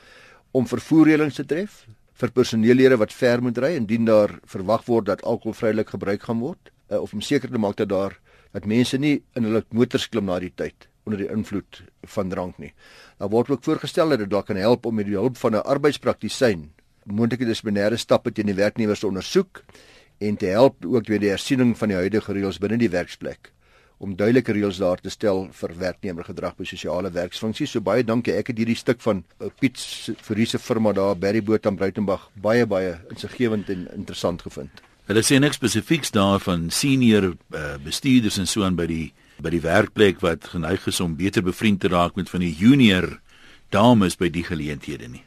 om 0.51 0.67
vervoerreëlings 0.67 1.35
te 1.35 1.45
tref 1.45 1.85
vir 2.17 2.33
personeellede 2.33 2.97
wat 2.97 3.13
ver 3.13 3.41
moet 3.45 3.57
ry 3.61 3.75
indien 3.77 4.05
daar 4.05 4.39
verwag 4.49 4.85
word 4.87 5.05
dat 5.11 5.23
alkohol 5.23 5.55
vrylik 5.57 5.89
gebruik 5.93 6.23
gaan 6.25 6.39
word 6.41 6.71
uh, 6.89 7.01
of 7.01 7.13
om 7.13 7.21
seker 7.21 7.51
te 7.51 7.61
maak 7.61 7.77
dat 7.77 7.89
daar 7.89 8.17
dat 8.53 8.65
mense 8.65 8.97
nie 8.97 9.19
in 9.35 9.45
hulle 9.45 9.63
motors 9.69 10.07
klim 10.09 10.25
na 10.25 10.39
die 10.41 10.53
tyd 10.55 10.87
onder 11.07 11.21
die 11.23 11.29
invloed 11.31 11.83
van 12.11 12.29
drank 12.29 12.57
nie. 12.59 12.73
Daar 13.19 13.29
word 13.31 13.49
ook 13.53 13.63
voorgestel 13.63 14.09
dat 14.11 14.25
dit 14.25 14.31
dalk 14.31 14.49
kan 14.49 14.59
help 14.59 14.85
om 14.85 14.95
met 14.95 15.07
die 15.07 15.15
hulp 15.15 15.37
van 15.37 15.55
'n 15.55 15.63
arbeidspraktisyn 15.63 16.71
moontlike 17.05 17.45
dissiplinêre 17.45 17.97
stappe 17.97 18.31
teen 18.31 18.45
die 18.45 18.57
werknemers 18.57 18.99
te 18.99 19.07
ondersoek 19.07 19.63
en 20.19 20.35
te 20.35 20.45
help 20.45 20.85
ook 20.85 21.07
met 21.07 21.21
die 21.21 21.29
hersiening 21.29 21.77
van 21.77 21.87
die 21.87 21.97
huidige 21.97 22.33
reëls 22.33 22.59
binne 22.59 22.77
die 22.77 22.89
werksplek 22.89 23.53
om 23.97 24.15
duidelike 24.15 24.53
reëls 24.53 24.77
daar 24.81 25.01
te 25.01 25.09
stel 25.09 25.47
vir 25.57 25.73
werknemergedrag 25.77 26.57
by 26.57 26.65
sosiale 26.69 27.09
werksfunksies. 27.13 27.71
So 27.73 27.81
baie 27.81 28.05
dankie. 28.05 28.35
Ek 28.37 28.51
het 28.51 28.59
hierdie 28.61 28.77
stuk 28.77 29.01
van 29.01 29.23
uh, 29.41 29.49
Piet 29.59 29.81
Furiese 30.21 30.59
firma 30.61 30.93
daar 30.93 31.17
Berry 31.17 31.41
Boot 31.43 31.65
aan 31.65 31.79
Bruitenberg 31.79 32.27
baie 32.35 32.65
baie 32.69 32.97
insiggewend 33.09 33.69
en 33.73 33.87
interessant 33.95 34.41
gevind. 34.45 34.83
Hulle 35.07 35.23
sê 35.23 35.39
niks 35.39 35.57
spesifieks 35.57 36.11
daarvan 36.11 36.67
senior 36.69 37.31
uh, 37.31 37.77
bestuurders 37.83 38.37
en 38.41 38.49
so 38.49 38.65
aan 38.67 38.77
by 38.77 38.89
die 38.89 39.05
by 39.37 39.51
die 39.53 39.61
werkplek 39.61 40.21
wat 40.25 40.49
geneig 40.49 40.87
is 40.89 40.99
om 40.99 41.13
beter 41.17 41.45
bevriend 41.45 41.83
te 41.83 41.91
raak 41.93 42.15
met 42.17 42.29
van 42.29 42.41
die 42.41 42.53
junior 42.57 43.19
dames 43.73 44.17
by 44.17 44.31
die 44.33 44.43
geleenthede 44.45 45.09
nie. 45.11 45.23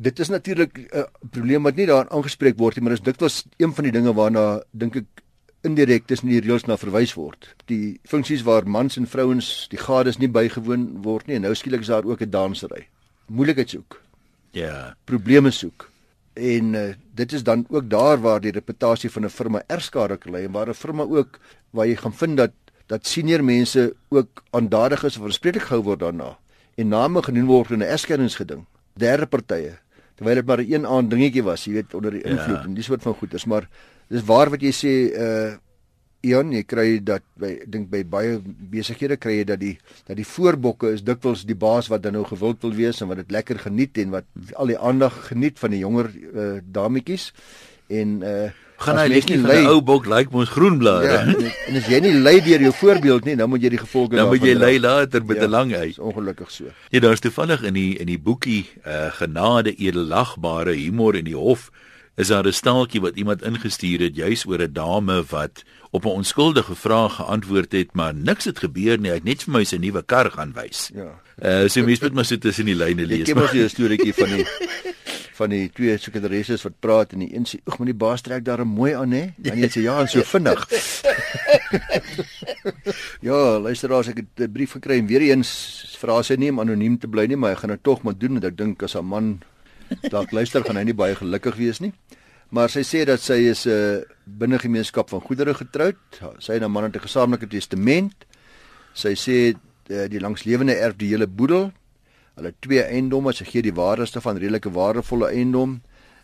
Dit 0.00 0.20
is 0.20 0.28
natuurlik 0.28 0.78
'n 0.78 0.88
uh, 0.96 1.04
probleem 1.30 1.62
wat 1.62 1.76
nie 1.76 1.86
daar 1.86 2.08
aangespreek 2.08 2.56
word 2.56 2.76
nie, 2.76 2.84
maar 2.84 2.96
dit 2.96 3.00
is 3.00 3.12
dikwels 3.12 3.44
een 3.56 3.74
van 3.74 3.84
die 3.84 3.92
dinge 3.92 4.12
waarna 4.14 4.62
dink 4.72 4.96
ek 4.96 5.19
indirek 5.66 6.06
tussen 6.08 6.28
die 6.28 6.40
reëls 6.40 6.66
na 6.66 6.76
verwys 6.80 7.12
word. 7.18 7.54
Die 7.68 8.00
funksies 8.08 8.44
waar 8.46 8.68
mans 8.68 8.96
en 8.96 9.08
vrouens 9.10 9.68
die 9.72 9.80
gades 9.80 10.18
nie 10.18 10.30
bygewoon 10.32 11.02
word 11.04 11.28
nie 11.28 11.36
en 11.36 11.46
nou 11.48 11.54
skielik 11.54 11.84
is 11.84 11.92
daar 11.92 12.04
ook 12.08 12.22
'n 12.22 12.30
dansery. 12.30 12.88
Moeilikheid 13.28 13.70
soek. 13.70 14.00
Ja, 14.52 14.60
yeah. 14.60 14.92
probleme 15.04 15.50
soek. 15.50 15.90
En 16.34 16.74
uh, 16.74 16.94
dit 17.14 17.32
is 17.32 17.42
dan 17.42 17.66
ook 17.68 17.90
daar 17.90 18.20
waar 18.20 18.40
die 18.40 18.52
reputasie 18.52 19.10
van 19.10 19.24
'n 19.24 19.28
firma 19.28 19.62
erskade 19.66 20.16
kan 20.16 20.32
lê 20.32 20.44
en 20.44 20.52
waar 20.52 20.68
'n 20.68 20.74
firma 20.74 21.02
ook 21.02 21.38
waar 21.70 21.86
jy 21.86 21.96
gaan 21.96 22.14
vind 22.14 22.36
dat 22.36 22.52
dat 22.86 23.06
senior 23.06 23.44
mense 23.44 23.94
ook 24.08 24.44
aandadig 24.50 25.04
is 25.04 25.16
of 25.16 25.24
aanspreeklik 25.24 25.62
gehou 25.62 25.82
word 25.82 26.00
daarna 26.00 26.38
en 26.74 26.88
name 26.88 27.22
genoem 27.22 27.46
word 27.46 27.70
in 27.70 27.78
'n 27.78 27.92
egskenningsgeding. 27.94 28.66
Derde 28.94 29.26
partye 29.26 29.78
terwyl 30.20 30.34
dit 30.34 30.46
maar 30.46 30.60
'n 30.60 30.72
een 30.72 30.86
aand 30.86 31.10
dingetjie 31.10 31.42
was, 31.42 31.64
jy 31.64 31.72
weet 31.72 31.94
onder 31.94 32.10
die 32.10 32.22
invloed 32.22 32.56
ja. 32.56 32.64
en 32.64 32.74
dis 32.74 32.88
wat 32.88 33.02
van 33.02 33.14
goeders, 33.14 33.44
maar 33.44 33.68
dis 34.10 34.26
waar 34.26 34.50
wat 34.50 34.62
jy 34.62 34.72
sê 34.74 34.94
uh 35.16 35.58
Ian, 36.20 36.50
jy 36.52 36.66
kry 36.68 36.98
dat 37.00 37.24
by 37.40 37.54
dink 37.64 37.86
by 37.88 38.02
baie 38.04 38.34
besighede 38.44 39.16
kry 39.16 39.38
jy 39.38 39.44
dat 39.48 39.60
die 39.62 39.76
dat 40.04 40.18
die 40.18 40.26
voorbokke 40.28 40.90
is 40.92 41.00
dikwels 41.00 41.46
die 41.48 41.56
baas 41.56 41.88
wat 41.88 42.02
dan 42.04 42.12
nou 42.18 42.26
gewild 42.28 42.60
wil 42.60 42.74
wees 42.76 43.00
en 43.00 43.08
wat 43.08 43.22
dit 43.22 43.32
lekker 43.32 43.62
geniet 43.62 43.96
en 44.02 44.12
wat 44.18 44.28
al 44.60 44.68
die 44.68 44.76
aandag 44.76 45.16
geniet 45.30 45.56
van 45.62 45.72
die 45.72 45.80
jonger 45.80 46.10
uh, 46.12 46.58
dametjies 46.60 47.30
en 47.88 48.18
uh 48.20 48.50
gaan 48.80 48.96
hy 48.96 49.08
net 49.12 49.28
nie 49.28 49.36
'n 49.36 49.66
ou 49.68 49.80
bok 49.84 50.06
lyk 50.08 50.28
like 50.28 50.32
mos 50.32 50.48
groen 50.48 50.78
blare. 50.80 51.04
Ja, 51.04 51.20
en, 51.28 51.52
en 51.68 51.76
as 51.76 51.88
jy 51.88 51.98
nie 52.00 52.14
lei 52.16 52.40
deur 52.40 52.62
jou 52.64 52.72
voorbeeld 52.72 53.26
nie, 53.28 53.36
dan 53.36 53.50
moet 53.52 53.60
jy 53.60 53.68
die 53.74 53.80
gevolge. 53.82 54.16
Dan 54.16 54.30
moet 54.32 54.40
jy 54.40 54.54
lei 54.56 54.80
later 54.80 55.24
met 55.24 55.36
'n 55.36 55.42
ja, 55.42 55.48
lang 55.48 55.74
hy. 55.76 55.92
Ongelukkig 55.98 56.50
so. 56.50 56.64
Ja, 56.88 57.00
daar's 57.00 57.20
toevallig 57.20 57.62
in 57.62 57.74
die 57.74 57.98
in 58.00 58.06
die 58.06 58.18
boekie 58.18 58.64
uh 58.86 59.12
genade 59.12 59.76
edelagbare 59.76 60.72
humor 60.72 61.16
in 61.16 61.28
die 61.28 61.36
hof 61.36 61.68
is 62.16 62.28
daar 62.28 62.46
'n 62.46 62.52
staaltjie 62.52 63.00
wat 63.00 63.16
iemand 63.16 63.42
ingestuur 63.42 64.00
het 64.00 64.16
juis 64.16 64.46
oor 64.46 64.62
'n 64.62 64.72
dame 64.72 65.24
wat 65.28 65.62
op 65.90 66.04
'n 66.04 66.08
onskuldige 66.08 66.74
vraag 66.74 67.14
geantwoord 67.14 67.72
het, 67.72 67.92
maar 67.92 68.14
niks 68.14 68.44
het 68.44 68.58
gebeur 68.58 68.98
nie. 68.98 69.10
Hy 69.10 69.14
het 69.14 69.24
net 69.24 69.42
vir 69.42 69.52
my 69.52 69.64
sy 69.64 69.76
nuwe 69.76 70.02
kar 70.02 70.30
gaan 70.30 70.52
wys. 70.52 70.90
Ja. 70.94 71.20
Uh 71.42 71.68
so 71.68 71.84
mens 71.84 72.00
moet 72.00 72.12
maar 72.12 72.24
sit 72.24 72.40
tussen 72.40 72.64
die 72.64 72.74
lyne 72.74 73.06
lees. 73.06 73.20
Ek 73.20 73.26
het 73.26 73.36
mos 73.36 73.52
'n 73.52 73.68
storieetjie 73.68 74.14
van 74.14 74.28
die 74.28 74.46
van 75.40 75.48
die 75.48 75.70
twee 75.72 75.96
sekretarisses 75.98 76.62
wat 76.66 76.76
praat 76.84 77.12
en 77.12 77.18
die 77.24 77.34
een 77.34 77.46
sê, 77.48 77.60
"Ag, 77.64 77.78
maar 77.78 77.86
die 77.86 77.96
baas 77.96 78.20
trek 78.20 78.44
daar 78.44 78.66
mooi 78.66 78.92
aan, 78.92 79.10
hè?" 79.10 79.32
En 79.42 79.58
jy 79.58 79.68
sê, 79.68 79.82
"Ja, 79.82 80.00
en 80.00 80.08
so 80.08 80.22
vinnig." 80.22 80.68
ja, 83.28 83.58
luisteraars, 83.58 84.08
ek 84.08 84.16
het 84.16 84.48
'n 84.48 84.52
brief 84.52 84.72
gekry 84.76 84.98
en 84.98 85.06
weer 85.06 85.20
eens 85.20 85.96
vra 85.98 86.22
sy 86.22 86.34
nie 86.34 86.50
om 86.50 86.60
anoniem 86.60 86.98
te 86.98 87.08
bly 87.08 87.26
nie, 87.26 87.36
maar 87.36 87.54
hy 87.54 87.56
gaan 87.56 87.70
dit 87.70 87.82
tog 87.82 88.02
maar 88.02 88.18
doen 88.18 88.32
want 88.32 88.44
ek 88.44 88.56
dink 88.56 88.82
as 88.82 88.96
'n 88.96 89.04
man 89.04 89.40
dalk 90.10 90.32
luister 90.32 90.64
gaan 90.64 90.76
hy 90.76 90.84
nie 90.84 90.96
baie 90.96 91.14
gelukkig 91.14 91.56
wees 91.56 91.80
nie. 91.80 91.92
Maar 92.50 92.70
sy 92.72 92.82
sê 92.82 93.04
dat 93.06 93.22
sy 93.22 93.38
is 93.50 93.66
'n 93.66 93.70
uh, 93.70 94.02
binne 94.26 94.58
gemeenskap 94.58 95.10
van 95.10 95.20
goedere 95.20 95.54
getroud. 95.54 95.98
Sy 96.38 96.52
en 96.52 96.66
haar 96.66 96.70
man 96.70 96.84
het 96.84 96.96
'n 96.96 97.06
gesamentlike 97.06 97.50
testament. 97.50 98.26
Sy 98.92 99.14
sê 99.14 99.54
uh, 99.54 100.08
die 100.08 100.20
langslewende 100.20 100.74
erf 100.74 100.96
die 100.96 101.08
hele 101.08 101.26
boedel. 101.26 101.72
Hulle 102.34 102.54
twee 102.60 102.82
eiendomme, 102.82 103.32
sy 103.32 103.44
gee 103.44 103.62
die 103.62 103.74
waardigste 103.74 104.20
van 104.20 104.36
redelike 104.36 104.70
waardevolle 104.70 105.28
eiendom. 105.30 105.80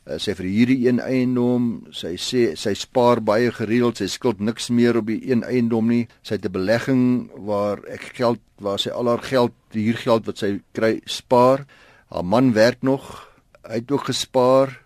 Uh, 0.07 0.19
sy 0.19 0.35
verhuur 0.35 0.67
die 0.67 0.89
een 0.89 1.01
eiendom. 1.01 1.87
Sy 1.91 2.17
sê 2.17 2.57
sy 2.57 2.75
spaar 2.75 3.23
baie 3.23 3.53
gereeld. 3.53 3.97
Sy 3.97 4.07
skuld 4.07 4.41
niks 4.41 4.69
meer 4.69 4.97
op 4.97 5.07
die 5.07 5.31
een 5.31 5.45
eiendom 5.45 5.87
nie. 5.87 6.09
Sy 6.23 6.35
het 6.35 6.45
'n 6.47 6.53
belegging 6.53 7.31
waar 7.47 7.79
ek 7.87 8.03
geld 8.15 8.41
waar 8.59 8.79
sy 8.79 8.91
al 8.91 9.07
haar 9.07 9.23
geld, 9.23 9.53
die 9.71 9.85
huurgeld 9.85 10.27
wat 10.27 10.39
sy 10.39 10.61
kry, 10.73 11.01
spaar. 11.05 11.67
Haar 12.09 12.25
man 12.25 12.53
werk 12.53 12.83
nog. 12.83 13.36
Hy 13.67 13.81
het 13.83 13.91
ook 13.91 14.05
gespaar 14.05 14.83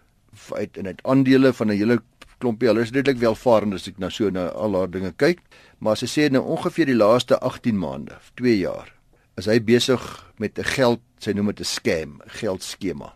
uit 0.53 0.77
en 0.77 0.87
uit 0.87 1.01
aandele 1.03 1.53
van 1.53 1.69
'n 1.69 1.77
hele 1.77 2.01
klompie. 2.39 2.69
Hulle 2.69 2.81
is 2.81 2.91
redelik 2.91 3.21
welvarend 3.21 3.75
as 3.75 3.89
ek 3.89 3.99
nou 3.99 4.11
so 4.11 4.31
na 4.31 4.49
al 4.49 4.75
haar 4.75 4.91
dinge 4.91 5.13
kyk. 5.13 5.41
Maar 5.79 5.97
sy 5.97 6.07
sê 6.07 6.31
nou 6.31 6.43
ongeveer 6.43 6.87
die 6.87 6.97
laaste 6.97 7.39
18 7.39 7.79
maande, 7.79 8.19
2 8.35 8.59
jaar, 8.59 8.93
is 9.37 9.47
hy 9.47 9.61
besig 9.61 10.01
met 10.39 10.59
'n 10.59 10.65
geld, 10.65 11.01
sy 11.19 11.33
noem 11.33 11.47
dit 11.47 11.61
'n 11.61 11.65
scam, 11.65 12.21
geldskema. 12.27 13.15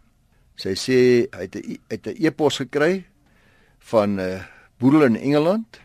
Sy 0.56 0.74
sê 0.74 0.98
hy 1.34 1.42
het 1.42 1.56
'n 1.56 1.78
het 1.88 2.06
'n 2.06 2.16
e-pos 2.26 2.56
gekry 2.56 3.04
van 3.78 4.16
'n 4.16 4.20
uh, 4.20 4.42
boedel 4.78 5.04
in 5.04 5.16
Engeland 5.16 5.80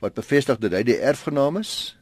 wat 0.00 0.14
bevestig 0.14 0.58
dat 0.58 0.72
hy 0.72 0.82
die 0.82 0.98
erfgenaam 0.98 1.56
is. 1.56 1.96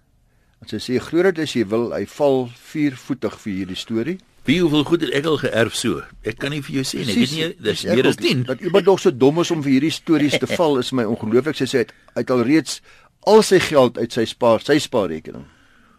En 0.61 0.69
sy 0.69 0.77
sê 0.77 1.01
glo 1.01 1.23
dit 1.23 1.39
as 1.39 1.53
jy 1.53 1.67
wil, 1.67 1.93
hy 1.93 2.07
val 2.07 2.49
viervoetig 2.49 3.39
vir 3.41 3.53
hierdie 3.53 3.77
storie. 3.77 4.19
Wie 4.49 4.61
hoeveel 4.63 4.85
goed 4.89 5.05
het 5.05 5.15
ek 5.21 5.29
al 5.29 5.39
geërf 5.43 5.77
so? 5.77 6.01
Ek 6.27 6.41
kan 6.41 6.55
nie 6.55 6.63
vir 6.65 6.81
jou 6.81 6.85
sê 6.89 7.05
nie. 7.05 7.13
Ek 7.13 7.21
weet 7.21 7.37
nie, 7.37 7.49
dis 7.69 7.85
meer 7.85 8.09
as 8.09 8.19
10. 8.19 8.47
Dat 8.49 8.65
iemand 8.65 8.89
nog 8.89 9.01
so 9.03 9.13
dom 9.13 9.41
is 9.45 9.53
om 9.53 9.63
vir 9.63 9.77
hierdie 9.77 9.95
stories 9.95 10.39
te 10.41 10.49
val 10.51 10.81
is 10.81 10.93
my 10.97 11.05
ongelooflik. 11.05 11.61
Sy 11.61 11.69
sê 11.69 11.81
hy 11.81 11.87
het, 11.87 11.95
het 12.17 12.35
al 12.35 12.45
reeds 12.49 12.81
al 13.29 13.45
sy 13.45 13.61
geld 13.61 14.01
uit 14.01 14.13
sy 14.17 14.25
spaar, 14.25 14.65
sy 14.65 14.79
spaarrekening 14.81 15.45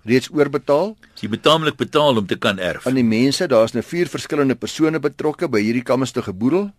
reeds 0.07 0.29
oorbetaal. 0.33 0.95
Sy 1.19 1.29
betaamlik 1.31 1.77
betaal 1.79 2.17
om 2.21 2.27
te 2.27 2.38
kan 2.41 2.60
erf. 2.60 2.86
Aan 2.89 2.98
die 2.98 3.05
mense, 3.05 3.48
daar's 3.50 3.75
nou 3.75 3.83
vier 3.86 4.10
verskillende 4.10 4.57
persone 4.60 5.01
betrokke 5.01 5.50
by 5.51 5.62
hierdie 5.62 5.86
kamste 5.86 6.24
geboedel. 6.25 6.69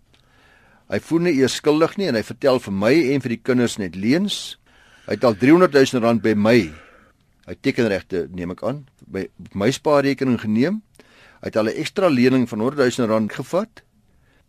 Hy 0.92 1.00
voel 1.07 1.28
nie 1.28 1.37
eers 1.38 1.57
skuldig 1.61 1.97
nie 1.97 2.11
en 2.11 2.19
hy 2.19 2.25
vertel 2.26 2.59
vir 2.61 2.75
my 2.76 2.92
en 3.14 3.23
vir 3.25 3.37
die 3.37 3.42
kinders 3.42 3.78
net 3.81 3.97
leuns. 3.97 4.40
Hy 5.07 5.16
het 5.16 5.26
al 5.26 5.38
300 5.38 5.75
000 5.75 6.04
rand 6.04 6.23
by 6.25 6.35
my. 6.38 6.59
Hy 7.49 7.54
tekenregte 7.64 8.26
neem 8.35 8.52
ek 8.54 8.64
aan 8.66 8.85
by 9.12 9.26
my 9.59 9.71
spaarrekening 9.75 10.40
geneem. 10.42 10.83
Hy 11.43 11.51
al 11.55 11.69
'n 11.69 11.77
ekstra 11.77 12.09
lening 12.09 12.49
van 12.49 12.61
100 12.61 12.99
000 12.99 13.09
rand 13.09 13.33
gevat 13.33 13.83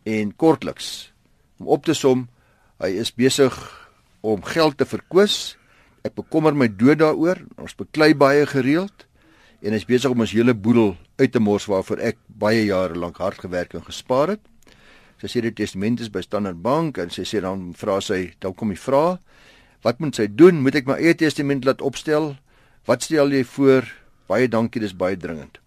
en 0.04 0.36
kortliks 0.36 1.12
om 1.58 1.66
op 1.68 1.84
te 1.84 1.94
som, 1.94 2.28
hy 2.78 2.88
is 2.88 3.14
besig 3.14 3.54
om 4.20 4.42
geld 4.42 4.78
te 4.78 4.84
verkwis 4.84 5.56
Ek 6.04 6.12
bekommer 6.18 6.52
my 6.52 6.68
dood 6.68 7.00
daaroor. 7.00 7.40
Ons 7.56 7.72
beklei 7.78 8.12
baie 8.12 8.44
gereeld 8.46 9.06
en 9.64 9.72
hy's 9.72 9.86
besig 9.88 10.12
om 10.12 10.20
ons 10.20 10.34
hele 10.36 10.52
boedel 10.52 10.92
uit 11.16 11.32
te 11.32 11.40
mors 11.40 11.64
waarvoor 11.70 12.02
ek 12.10 12.20
baie 12.28 12.66
jare 12.66 12.98
lank 13.00 13.22
hard 13.24 13.40
gewerk 13.40 13.72
en 13.72 13.86
gespaar 13.86 14.34
het. 14.34 14.42
Sy 15.22 15.30
sê 15.32 15.44
die 15.46 15.54
testament 15.56 16.04
is 16.04 16.12
by 16.12 16.20
Standard 16.20 16.60
Bank 16.60 17.00
en 17.00 17.08
sy 17.14 17.24
sê 17.24 17.40
dan 17.40 17.70
vra 17.78 17.96
sy, 18.04 18.34
dan 18.44 18.52
kom 18.52 18.74
die 18.74 18.80
vraag, 18.80 19.22
wat 19.86 20.04
moet 20.04 20.20
sy 20.20 20.28
doen? 20.28 20.60
Moet 20.60 20.82
ek 20.82 20.92
my 20.92 21.00
eie 21.00 21.16
testament 21.16 21.64
laat 21.64 21.80
opstel? 21.80 22.34
Wat 22.84 23.08
stel 23.08 23.32
jy 23.32 23.44
voor? 23.56 23.88
Baie 24.28 24.48
dankie, 24.52 24.84
dis 24.84 24.92
baie 24.92 25.16
dringend. 25.16 25.63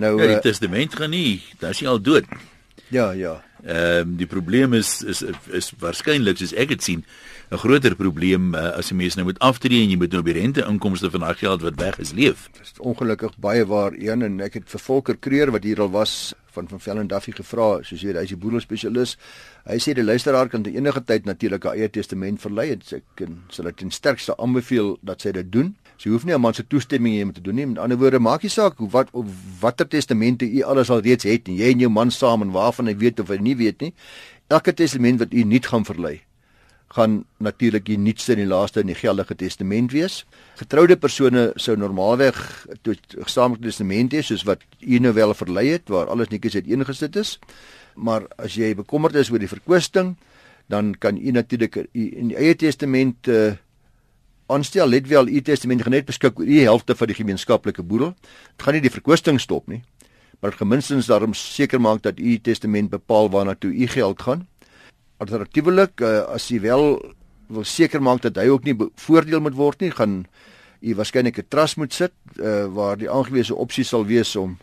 Nou 0.00 0.16
ja, 0.16 0.30
die 0.32 0.40
uh, 0.40 0.44
testament 0.44 0.96
gaan 0.96 1.12
nie, 1.12 1.42
dan 1.60 1.74
is 1.74 1.82
hy 1.82 1.90
al 1.90 2.00
dood. 2.00 2.28
Ja, 2.90 3.10
ja. 3.12 3.36
Ehm 3.60 4.08
um, 4.08 4.14
die 4.16 4.26
probleem 4.26 4.72
is 4.74 5.02
is 5.04 5.20
is 5.52 5.68
waarskynlik 5.78 6.38
soos 6.40 6.54
ek 6.56 6.72
dit 6.72 6.82
sien 6.82 7.04
'n 7.50 7.58
groter 7.60 7.94
probleem 7.94 8.54
uh, 8.54 8.72
as 8.80 8.90
'n 8.90 8.96
mens 8.96 9.14
nou 9.14 9.26
moet 9.26 9.38
aftree 9.38 9.82
en 9.82 9.90
jy 9.90 9.96
moet 9.96 10.12
nou 10.12 10.22
by 10.22 10.32
rente 10.32 10.64
inkomste 10.64 11.10
van 11.10 11.20
daai 11.20 11.34
geld 11.34 11.62
wat 11.62 11.76
weg 11.76 11.98
is 11.98 12.12
leef. 12.12 12.48
Dit 12.52 12.62
is 12.62 12.72
ongelukkig 12.78 13.38
baie 13.38 13.66
waar 13.66 13.92
een 13.92 14.22
en 14.22 14.40
ek 14.40 14.54
het 14.54 14.70
vir 14.70 14.80
Volker 14.80 15.16
Kreer 15.16 15.50
wat 15.50 15.64
hier 15.64 15.80
al 15.80 15.90
was 15.90 16.34
van 16.50 16.68
van 16.68 16.80
Vellen 16.80 17.06
Duffy 17.06 17.32
gevra, 17.32 17.82
soos 17.82 18.00
jy 18.00 18.14
hy 18.16 18.22
is 18.22 18.34
die 18.34 18.40
boedel 18.40 18.60
spesialis. 18.60 19.16
Hy 19.68 19.78
sê 19.78 19.94
die 19.94 20.04
luisteraar 20.04 20.48
kan 20.48 20.62
te 20.62 20.72
enige 20.72 21.04
tyd 21.04 21.24
natuurlik 21.24 21.64
'n 21.64 21.76
eie 21.76 21.90
testament 21.90 22.40
verlei 22.40 22.70
en 22.70 22.80
ek 22.90 23.04
kan 23.14 23.42
sal 23.48 23.64
dit 23.64 23.76
ten 23.76 23.90
sterkste 23.90 24.36
aanbeveel 24.36 24.98
dat 25.02 25.20
sy 25.20 25.32
dit 25.32 25.52
doen. 25.52 25.76
Sy 26.00 26.08
hoef 26.08 26.24
nie 26.24 26.32
'n 26.34 26.40
man 26.40 26.54
se 26.54 26.64
toestemming 26.66 27.14
hê 27.14 27.22
om 27.22 27.32
te 27.32 27.40
doen 27.40 27.54
nie. 27.54 27.66
Met 27.66 27.78
ander 27.78 27.98
woorde, 27.98 28.18
maak 28.18 28.42
nie 28.42 28.50
saak 28.50 28.78
hoe 28.78 28.88
wat 28.88 29.08
of 29.12 29.26
watter 29.60 29.88
testamente 29.88 30.44
u 30.44 30.62
alles 30.62 30.90
al 30.90 31.00
reeds 31.00 31.24
het 31.24 31.48
en 31.48 31.54
jy 31.54 31.72
en 31.72 31.78
jou 31.78 31.90
man 31.90 32.10
saam 32.10 32.42
en 32.42 32.50
waarvan 32.50 32.86
hy 32.86 32.96
weet 32.96 33.20
of 33.20 33.28
hy 33.28 33.36
nie 33.36 33.56
weet 33.56 33.80
nie. 33.80 33.92
Elke 34.48 34.72
testament 34.72 35.18
wat 35.18 35.32
u 35.32 35.44
nie 35.44 35.60
gaan 35.60 35.84
verlei 35.84 36.20
gaan 36.90 37.24
natuurlik 37.38 37.84
die 37.86 37.98
nuutste 37.98 38.32
en 38.34 38.40
die 38.42 38.48
laaste 38.50 38.82
in 38.82 38.88
die 38.90 38.98
geldige 38.98 39.36
testament 39.38 39.92
wees. 39.94 40.24
Getroude 40.58 40.96
persone 40.98 41.50
sou 41.54 41.76
normaalweg 41.78 42.38
tot 42.82 43.14
gesamentlike 43.14 43.70
testament 43.70 44.16
hê 44.16 44.24
soos 44.26 44.42
wat 44.48 44.64
u 44.80 44.98
nou 44.98 45.12
wel 45.14 45.34
verlei 45.38 45.68
het 45.68 45.92
waar 45.92 46.10
alles 46.10 46.32
netjies 46.32 46.58
uiteengesit 46.58 47.16
is. 47.16 47.36
Maar 47.94 48.26
as 48.42 48.58
jy 48.58 48.72
bekommerd 48.74 49.14
is 49.14 49.30
oor 49.30 49.38
die 49.38 49.50
verkwisting, 49.50 50.16
dan 50.70 50.94
kan 50.98 51.18
u 51.18 51.30
natuurlik 51.30 51.84
in 51.92 52.32
die 52.32 52.38
eie 52.38 52.56
testament 52.58 53.30
uh, 53.30 53.54
aanstel 54.50 54.88
let 54.88 55.08
wel 55.08 55.28
u 55.28 55.40
testament 55.40 55.82
gaan 55.82 55.94
net 55.94 56.08
beskik 56.08 56.38
oor 56.38 56.46
u 56.46 56.60
helfte 56.60 56.96
van 56.96 57.06
die 57.06 57.16
gemeenskaplike 57.16 57.82
boedel. 57.82 58.14
Dit 58.56 58.64
gaan 58.66 58.76
nie 58.76 58.84
die 58.84 58.92
verkwisting 58.92 59.40
stop 59.40 59.68
nie, 59.70 59.82
maar 60.40 60.52
geminstens 60.52 61.06
daarom 61.10 61.34
seker 61.34 61.80
maak 61.80 62.02
dat 62.02 62.18
u 62.18 62.38
testament 62.38 62.90
bepaal 62.90 63.30
waarna 63.30 63.54
toe 63.54 63.72
u 63.72 63.86
geld 63.86 64.22
gaan. 64.22 64.46
Alternatiefelik 65.18 66.00
uh, 66.00 66.24
as 66.34 66.50
u 66.50 66.60
wel 66.60 67.14
wil 67.50 67.64
seker 67.64 68.02
maak 68.02 68.22
dat 68.22 68.36
hy 68.38 68.48
ook 68.48 68.64
nie 68.64 68.76
voordeel 68.94 69.40
moet 69.40 69.58
word 69.58 69.80
nie, 69.80 69.90
gaan 69.90 70.24
u 70.80 70.94
waarskynlik 70.94 71.38
'n 71.38 71.48
trust 71.48 71.76
moet 71.76 71.92
sit 71.94 72.12
uh, 72.36 72.66
waar 72.66 72.96
die 72.96 73.10
aangewese 73.10 73.54
opsie 73.54 73.84
sal 73.84 74.06
wees 74.06 74.36
om 74.36 74.58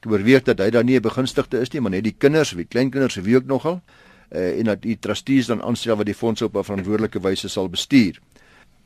te 0.00 0.08
oorweeg 0.08 0.42
dat 0.42 0.58
hy 0.58 0.70
dan 0.70 0.86
nie 0.86 0.98
'n 0.98 1.02
begunstigde 1.02 1.60
is 1.60 1.70
nie, 1.70 1.80
maar 1.80 1.90
net 1.90 2.04
die 2.04 2.16
kinders, 2.18 2.52
wie 2.52 2.64
kleinkinders, 2.64 3.14
wie 3.14 3.36
ook 3.36 3.46
nogal 3.46 3.80
uh, 4.32 4.58
en 4.58 4.64
dat 4.64 4.84
u 4.84 4.96
trustees 4.96 5.46
dan 5.46 5.62
aanstel 5.62 5.96
wat 5.96 6.06
die 6.06 6.14
fondse 6.14 6.44
op 6.44 6.56
'n 6.56 6.64
verantwoordelike 6.64 7.20
wyse 7.20 7.48
sal 7.48 7.68
bestuur 7.68 8.20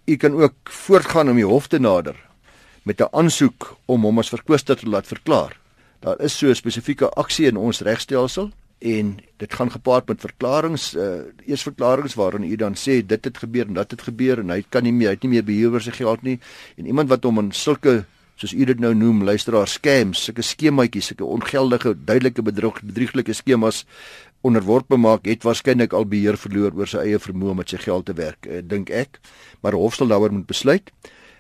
u 0.07 0.17
kan 0.17 0.35
ook 0.35 0.55
voortgaan 0.63 1.31
om 1.31 1.37
die 1.37 1.47
hof 1.47 1.67
te 1.67 1.79
nader 1.79 2.17
met 2.83 3.01
'n 3.01 3.11
aansoek 3.11 3.77
om 3.85 4.03
hom 4.03 4.19
as 4.19 4.29
verkwister 4.29 4.77
te 4.77 4.89
laat 4.89 5.07
verklaar. 5.07 5.59
Daar 6.01 6.21
is 6.21 6.39
so 6.39 6.49
'n 6.49 6.55
spesifieke 6.55 7.09
aksie 7.09 7.47
in 7.47 7.57
ons 7.57 7.81
regstelsel 7.81 8.51
en 8.79 9.19
dit 9.37 9.55
gaan 9.55 9.71
gepaard 9.71 10.09
met 10.09 10.21
verklaringe, 10.21 10.79
uh, 10.97 11.49
eers 11.49 11.63
verklaringe 11.63 12.15
waarin 12.15 12.45
u 12.45 12.57
dan 12.57 12.75
sê 12.75 13.07
dit 13.07 13.25
het 13.25 13.39
gebeur 13.39 13.67
en 13.67 13.75
dat 13.75 13.91
het 13.91 14.03
gebeur 14.03 14.39
en 14.39 14.51
hy 14.51 14.65
kan 14.69 14.83
nie 14.83 14.93
meer, 14.93 15.09
hy 15.09 15.15
het 15.15 15.23
nie 15.23 15.31
meer 15.31 15.45
beheer 15.45 15.81
sy 15.81 15.91
geld 15.91 16.23
nie 16.23 16.39
en 16.77 16.87
iemand 16.87 17.09
wat 17.09 17.25
hom 17.25 17.39
in 17.39 17.53
sulke 17.53 18.05
soos 18.37 18.53
u 18.53 18.65
dit 18.65 18.79
nou 18.79 18.95
noem, 18.95 19.25
luisteraar 19.25 19.69
scams, 19.69 20.25
sulke 20.25 20.43
skemaatjies, 20.43 21.07
sulke 21.07 21.25
ongeldige, 21.25 21.95
duidelike 22.05 22.43
bedrog, 22.43 22.83
bedrieglike 22.83 23.33
skemas 23.33 23.87
onderworpe 24.41 24.97
maak, 24.97 25.25
het 25.27 25.43
waarskynlik 25.43 25.93
al 25.93 26.05
beheer 26.05 26.37
verloor 26.37 26.75
oor 26.75 26.87
sy 26.87 26.99
eie 26.99 27.19
vermoë 27.19 27.51
om 27.51 27.57
met 27.57 27.69
sy 27.69 27.77
geld 27.77 28.07
te 28.07 28.15
werk, 28.15 28.47
uh, 28.47 28.61
dink 28.63 28.91
ek. 28.91 29.21
Maar 29.61 29.73
die 29.73 29.81
hof 29.81 29.95
sal 29.95 30.07
daaroor 30.07 30.33
moet 30.33 30.47
besluit. 30.47 30.91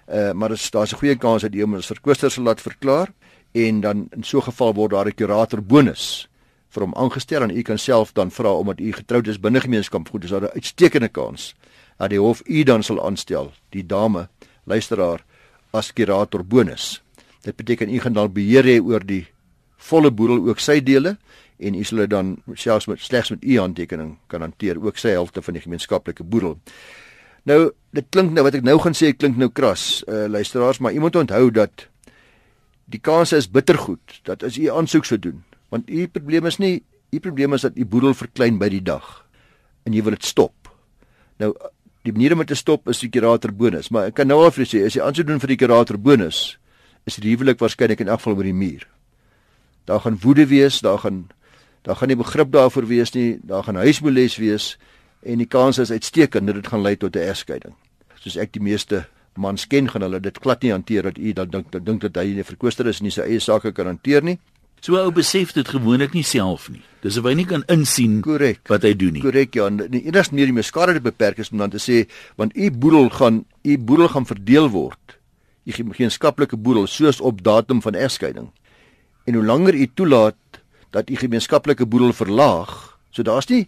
Uh 0.06 0.32
maar 0.32 0.48
daar's 0.48 0.92
'n 0.92 0.98
goeie 0.98 1.16
kans 1.16 1.42
dat 1.42 1.52
die 1.52 1.62
hom 1.62 1.74
as 1.74 1.86
verkwister 1.86 2.30
sal 2.30 2.44
laat 2.44 2.60
verklaar 2.60 3.12
en 3.52 3.80
dan 3.80 4.08
in 4.10 4.22
so 4.22 4.38
'n 4.38 4.42
geval 4.42 4.74
word 4.74 4.90
daar 4.90 5.06
'n 5.06 5.14
kurator 5.14 5.62
bonus 5.62 6.28
vir 6.68 6.82
hom 6.82 6.94
aangestel 6.94 7.42
en 7.42 7.56
u 7.56 7.62
kan 7.62 7.78
self 7.78 8.12
dan 8.12 8.30
vra 8.30 8.52
omdat 8.52 8.80
u 8.80 8.92
getroud 8.92 9.26
is 9.26 9.40
binne 9.40 9.60
gemeenskap 9.60 10.08
goed 10.08 10.24
is 10.24 10.30
daar 10.30 10.42
'n 10.42 10.54
uitstekende 10.54 11.08
kans 11.08 11.54
dat 11.98 12.10
die 12.10 12.20
hof 12.20 12.42
u 12.44 12.62
dan 12.62 12.82
sal 12.82 13.04
aanstel 13.06 13.52
die 13.70 13.86
dame 13.86 14.28
luisteraar 14.64 15.24
as 15.70 15.92
kurator 15.92 16.44
bonus 16.44 17.02
dit 17.42 17.56
beteken 17.56 17.94
u 17.94 17.98
gaan 17.98 18.12
dan 18.12 18.32
beheer 18.32 18.64
hê 18.64 18.80
oor 18.82 19.06
die 19.06 19.26
volle 19.76 20.10
boedel 20.10 20.48
ook 20.48 20.60
sy 20.60 20.80
dele 20.80 21.16
en 21.58 21.74
u 21.74 21.84
sal 21.84 22.04
dit 22.04 22.10
dan 22.10 22.36
selfs 22.54 22.86
met 22.86 23.00
slegs 23.00 23.30
met 23.30 23.44
u 23.44 23.58
handtekening 23.58 24.16
kan 24.26 24.40
hanteer 24.40 24.80
ook 24.82 24.98
sy 25.00 25.14
helfte 25.16 25.42
van 25.42 25.56
die 25.56 25.62
gemeenskaplike 25.62 26.24
boedel. 26.24 26.58
Nou 27.48 27.70
dit 27.96 28.06
klink 28.10 28.34
nou 28.34 28.44
wat 28.44 28.58
ek 28.58 28.66
nou 28.66 28.76
gaan 28.82 28.96
sê 28.96 29.12
klink 29.16 29.38
nou 29.40 29.48
kras 29.48 30.02
uh, 30.08 30.26
luisteraars 30.28 30.80
maar 30.82 30.92
u 30.92 31.00
moet 31.00 31.16
onthou 31.16 31.50
dat 31.50 31.86
die 32.90 33.00
kans 33.00 33.32
is 33.32 33.48
bittergoed 33.50 34.20
dat 34.28 34.44
as 34.46 34.58
u 34.58 34.68
aansoek 34.70 35.08
sou 35.08 35.18
doen 35.18 35.42
want 35.72 35.90
u 35.90 36.08
probleem 36.08 36.46
is 36.46 36.60
nie 36.62 36.82
u 37.14 37.20
probleem 37.20 37.54
is 37.56 37.64
dat 37.64 37.78
u 37.78 37.86
boedel 37.86 38.14
verklein 38.14 38.58
by 38.58 38.68
die 38.72 38.82
dag 38.82 39.24
en 39.86 39.94
jy 39.94 40.02
wil 40.02 40.16
dit 40.16 40.24
stop. 40.26 40.52
Nou 41.38 41.54
die 42.06 42.12
manier 42.14 42.34
om 42.34 42.42
dit 42.42 42.52
te 42.52 42.58
stop 42.58 42.88
is 42.90 43.00
die 43.02 43.10
kurator 43.10 43.54
bonus 43.54 43.88
maar 43.94 44.10
ek 44.10 44.20
kan 44.20 44.28
nou 44.28 44.42
al 44.44 44.52
vir 44.54 44.68
sê 44.68 44.84
as 44.86 44.98
jy 44.98 45.02
aansoek 45.06 45.30
doen 45.30 45.42
vir 45.42 45.54
die 45.54 45.62
kurator 45.64 45.98
bonus 45.98 46.58
is 47.06 47.16
die 47.22 47.30
huwelik 47.30 47.62
waarskynlik 47.62 48.02
in 48.02 48.10
elk 48.10 48.20
geval 48.20 48.40
oor 48.40 48.48
die 48.48 48.56
muur. 48.56 48.82
Daar 49.86 50.00
gaan 50.02 50.18
woede 50.18 50.46
wees, 50.50 50.80
daar 50.82 50.98
gaan 50.98 51.28
daar 51.86 51.96
gaan 51.96 52.10
nie 52.10 52.18
begrip 52.18 52.50
daarvoor 52.50 52.86
wees 52.86 53.12
nie, 53.14 53.38
daar 53.46 53.62
gaan 53.62 53.78
huismoeles 53.78 54.36
wees 54.42 54.72
en 55.22 55.38
die 55.38 55.46
kans 55.46 55.78
is 55.78 55.92
uitstekend 55.94 56.50
dat 56.50 56.58
dit 56.58 56.66
gaan 56.66 56.82
lei 56.82 56.96
tot 56.96 57.16
'n 57.16 57.28
egskeiding. 57.30 57.74
Soos 58.18 58.36
ek 58.36 58.52
die 58.52 58.62
meeste 58.62 59.06
mans 59.36 59.66
ken, 59.66 59.88
gaan 59.88 60.02
hulle 60.02 60.20
dit 60.20 60.38
glad 60.38 60.62
nie 60.62 60.72
hanteer 60.72 61.02
dat 61.02 61.18
u 61.18 61.32
dan 61.32 61.50
dink 61.50 61.72
dat 61.72 61.86
dink 61.86 62.00
dat 62.00 62.16
hy 62.16 62.34
'n 62.34 62.44
verkwister 62.44 62.86
is 62.86 62.98
en 62.98 63.04
nie 63.04 63.12
sy 63.12 63.20
eie 63.20 63.40
sake 63.40 63.72
kan 63.72 63.86
hanteer 63.86 64.22
nie. 64.22 64.38
So 64.80 64.96
ou 64.96 65.10
besef 65.10 65.52
dit 65.52 65.68
gewoonlik 65.68 66.12
nie 66.12 66.22
self 66.22 66.68
nie. 66.70 66.82
Dis 67.02 67.16
of 67.16 67.24
hy 67.24 67.34
nie 67.34 67.46
kan 67.46 67.64
insien 67.72 68.20
Correct. 68.20 68.68
wat 68.68 68.82
hy 68.82 68.94
doen 68.94 69.12
nie. 69.12 69.22
Korrek 69.22 69.54
ja, 69.54 69.70
die 69.70 70.04
enigste 70.06 70.34
manier 70.34 70.48
om 70.48 70.60
jou 70.60 70.62
skade 70.62 70.92
te 70.92 71.00
beperk 71.00 71.38
is 71.38 71.50
om 71.50 71.58
dan 71.58 71.70
te 71.70 71.78
sê 71.78 72.08
want 72.36 72.56
u 72.56 72.70
boedel 72.70 73.08
gaan 73.10 73.44
u 73.64 73.78
boedel 73.78 74.08
gaan 74.08 74.26
verdeel 74.26 74.68
word. 74.70 75.18
U 75.66 75.72
gemeenskaplike 75.72 76.56
boedel 76.56 76.86
soos 76.86 77.20
op 77.20 77.42
datum 77.42 77.82
van 77.82 77.94
egskeiding. 77.94 78.50
En 79.26 79.34
hoe 79.34 79.44
langer 79.44 79.74
u 79.74 79.86
toelaat 79.94 80.36
dat 80.96 81.10
u 81.12 81.16
gemeenskaplike 81.20 81.86
boedel 81.86 82.12
verlaag. 82.16 82.72
So 83.12 83.22
daar's 83.22 83.48
nie 83.52 83.66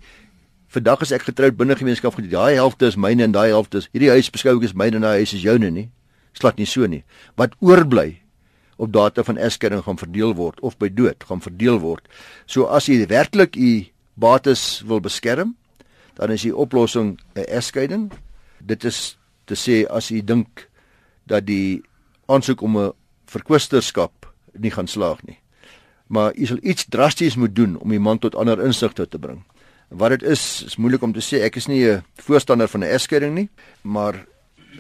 vandag 0.73 1.05
as 1.05 1.13
ek 1.13 1.27
getroud 1.29 1.57
binne 1.57 1.77
gemeenskap 1.77 2.17
gedie, 2.17 2.33
daai 2.33 2.57
helfte 2.57 2.89
is 2.89 2.97
myne 2.97 3.27
en 3.27 3.35
daai 3.37 3.51
helfte 3.53 3.83
is 3.83 3.89
hierdie 3.93 4.13
huis 4.13 4.31
beskou 4.33 4.57
ek 4.57 4.69
as 4.69 4.77
myne 4.77 4.97
en 4.97 5.05
daai 5.05 5.21
huis 5.21 5.35
is 5.37 5.45
joune 5.45 5.69
nie. 5.73 5.89
Slat 6.37 6.61
nie 6.61 6.69
so 6.69 6.89
nie. 6.89 7.03
Wat 7.41 7.57
oorbly 7.65 8.21
op 8.79 8.93
data 8.95 9.25
van 9.27 9.41
egskeiding 9.41 9.83
gaan 9.85 10.01
verdeel 10.01 10.33
word 10.39 10.61
of 10.65 10.77
by 10.81 10.89
dood 10.89 11.25
gaan 11.29 11.43
verdeel 11.45 11.81
word. 11.83 12.07
So 12.47 12.69
as 12.73 12.89
jy 12.89 13.03
werklik 13.11 13.57
u 13.57 13.73
bates 14.17 14.81
wil 14.87 15.03
beskerm, 15.05 15.57
dan 16.19 16.33
is 16.35 16.47
die 16.47 16.55
oplossing 16.55 17.19
'n 17.37 17.45
egskeiding. 17.45 18.13
Dit 18.61 18.85
is 18.85 19.19
te 19.47 19.55
sê 19.55 19.85
as 19.91 20.11
u 20.11 20.23
dink 20.23 20.69
dat 21.27 21.47
die 21.47 21.83
aansoek 22.27 22.63
om 22.63 22.79
'n 22.79 22.93
verkwisterskap 23.27 24.33
nie 24.53 24.71
gaan 24.71 24.89
slaag 24.89 25.23
nie. 25.27 25.39
Maar 26.09 26.33
u 26.37 26.47
sal 26.47 26.59
iets 26.63 26.87
drasties 26.89 27.37
moet 27.37 27.55
doen 27.57 27.77
om 27.79 27.93
die 27.93 28.01
man 28.01 28.19
tot 28.19 28.35
ander 28.35 28.65
insigte 28.65 29.09
te 29.09 29.19
bring. 29.19 29.45
Wat 29.89 30.11
dit 30.17 30.23
is, 30.23 30.63
is 30.67 30.77
moeilik 30.77 31.03
om 31.03 31.13
te 31.13 31.25
sê. 31.25 31.43
Ek 31.45 31.57
is 31.57 31.67
nie 31.67 31.85
'n 31.85 32.03
voorstander 32.17 32.69
van 32.69 32.81
'n 32.81 32.93
egskeiding 32.93 33.35
nie, 33.35 33.49
maar 33.83 34.27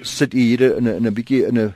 sit 0.03 0.35
u 0.35 0.39
hier 0.39 0.77
in 0.77 0.85
'n 0.85 0.97
in 0.97 1.07
'n 1.07 1.15
bietjie 1.15 1.47
in 1.47 1.59
'n 1.59 1.75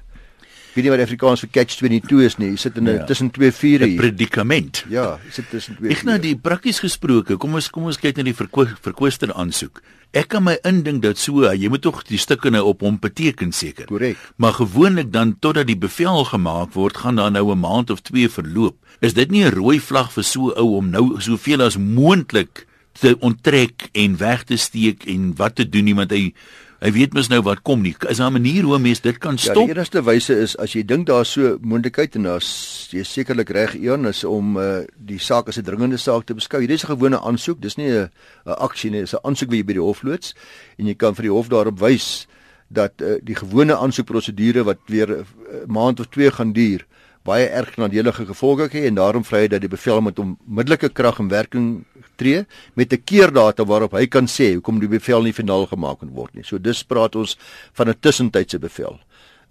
weet 0.75 0.85
nie 0.85 0.91
wat 0.91 1.01
Afrikaans 1.05 1.41
vir 1.41 1.51
catch 1.53 1.77
22 1.77 2.25
is 2.25 2.39
nie. 2.39 2.51
Jy 2.51 2.57
sit 2.57 2.77
in 2.77 2.89
'n 2.89 2.95
ja. 2.95 3.05
tussen 3.05 3.31
twee 3.31 3.53
vure 3.53 3.85
hier. 3.85 3.95
'n 3.95 3.97
Predikament. 3.97 4.85
Ja, 4.89 5.19
jy 5.25 5.31
sit 5.31 5.51
tussen 5.51 5.77
twee. 5.77 5.91
Ek 5.91 6.03
nou 6.03 6.19
die 6.19 6.37
prakties 6.37 6.81
gesproke. 6.81 7.37
Kom 7.37 7.55
ons 7.55 7.71
kom 7.71 7.85
ons 7.85 7.99
kyk 7.99 8.17
na 8.17 8.23
die 8.23 8.35
verko 8.35 8.67
verkwister 8.81 9.33
aansoek. 9.33 9.83
Ek 10.13 10.29
kan 10.29 10.45
my 10.45 10.59
indink 10.69 11.01
dat 11.01 11.17
so 11.17 11.49
jy 11.49 11.71
moet 11.73 11.81
tog 11.87 12.03
die 12.05 12.21
stukke 12.21 12.51
nou 12.53 12.67
op 12.69 12.83
hom 12.85 12.99
beteken 13.01 13.53
seker. 13.57 13.87
Korrek. 13.89 14.19
Maar 14.37 14.59
gewoonlik 14.61 15.13
dan 15.13 15.39
totdat 15.41 15.71
die 15.71 15.79
bevel 15.79 16.27
gemaak 16.29 16.75
word, 16.77 17.01
gaan 17.01 17.17
daar 17.17 17.33
nou 17.33 17.51
'n 17.51 17.59
maand 17.59 17.91
of 17.91 18.03
2 18.03 18.29
verloop. 18.29 18.77
Is 19.01 19.15
dit 19.15 19.31
nie 19.31 19.45
'n 19.45 19.55
rooi 19.55 19.81
vlag 19.81 20.13
vir 20.13 20.25
so 20.25 20.53
ou 20.53 20.77
om 20.77 20.91
nou 20.91 21.21
soveel 21.21 21.63
as 21.63 21.77
moontlik 21.77 22.67
te 22.93 23.17
onttrek 23.21 23.89
en 23.93 24.17
weg 24.17 24.45
te 24.45 24.57
steek 24.57 25.07
en 25.07 25.33
wat 25.37 25.55
te 25.55 25.69
doen 25.69 25.85
nie 25.85 25.95
want 25.95 26.11
hy 26.11 26.35
Hy 26.83 26.91
weet 26.91 27.13
mos 27.15 27.29
nou 27.31 27.39
wat 27.47 27.61
kom 27.63 27.85
nie. 27.85 27.93
Is 28.11 28.19
daar 28.19 28.31
'n 28.31 28.43
manier 28.43 28.65
hoe 28.65 28.79
mens 28.79 29.01
dit 29.01 29.19
kan 29.19 29.39
stop? 29.39 29.55
Ja, 29.55 29.63
die 29.63 29.75
enigste 29.75 30.03
wyse 30.03 30.35
is 30.35 30.57
as 30.59 30.73
jy 30.73 30.83
dink 30.85 31.07
daar's 31.07 31.31
so 31.33 31.59
moontlikheid 31.61 32.17
en 32.17 32.27
as 32.27 32.89
jy 32.91 33.03
sekerlik 33.03 33.51
reg 33.51 33.75
een 33.75 34.05
is 34.05 34.25
om 34.25 34.57
uh, 34.57 34.83
die 34.99 35.19
saak 35.19 35.49
as 35.49 35.59
'n 35.59 35.63
dringende 35.63 35.97
saak 35.97 36.27
te 36.27 36.35
beskou. 36.35 36.59
Hierdie 36.59 36.75
is 36.75 36.83
'n 36.83 36.99
gewone 36.99 37.21
aansoek. 37.21 37.61
Dis 37.61 37.77
nie 37.77 37.91
'n 37.91 38.11
aksie 38.45 38.91
nie, 38.91 39.01
dis 39.01 39.15
'n 39.15 39.23
aansoek 39.23 39.49
wat 39.49 39.59
jy 39.59 39.65
by 39.65 39.73
die 39.73 39.83
hof 39.83 40.03
loods 40.03 40.35
en 40.77 40.87
jy 40.87 40.95
kan 40.95 41.15
vir 41.15 41.23
die 41.23 41.31
hof 41.31 41.49
daarop 41.49 41.79
wys 41.79 42.27
dat 42.69 42.93
uh, 43.01 43.21
die 43.23 43.37
gewone 43.37 43.77
aansoekprosedure 43.77 44.65
wat 44.65 44.79
weer 44.87 45.09
'n 45.09 45.21
uh, 45.21 45.67
maand 45.67 46.01
of 46.01 46.07
2 46.09 46.31
gaan 46.31 46.53
duur 46.53 46.85
baie 47.23 47.47
erg 47.47 47.77
nadelige 47.77 48.27
gevolge 48.27 48.69
hê 48.73 48.87
en 48.89 48.95
daarom 48.95 49.25
vry 49.25 49.45
hy 49.45 49.49
dat 49.49 49.61
die 49.61 49.71
bevel 49.71 50.01
met 50.01 50.19
onmiddellike 50.19 50.89
krag 50.89 51.21
in 51.23 51.29
werking 51.29 51.85
tree 52.17 52.47
met 52.75 52.93
'n 52.93 53.03
keerdata 53.05 53.65
waarop 53.65 53.93
hy 53.93 54.07
kan 54.07 54.27
sê 54.27 54.55
hoekom 54.55 54.81
die 54.81 54.89
bevel 54.89 55.23
nie 55.23 55.33
finaal 55.33 55.67
gemaak 55.67 55.99
kan 55.99 56.11
word 56.11 56.35
nie. 56.35 56.45
So 56.45 56.59
dis 56.59 56.83
praat 56.83 57.17
ons 57.17 57.37
van 57.73 57.89
'n 57.89 58.01
tussentydse 58.01 58.59
bevel. 58.59 59.01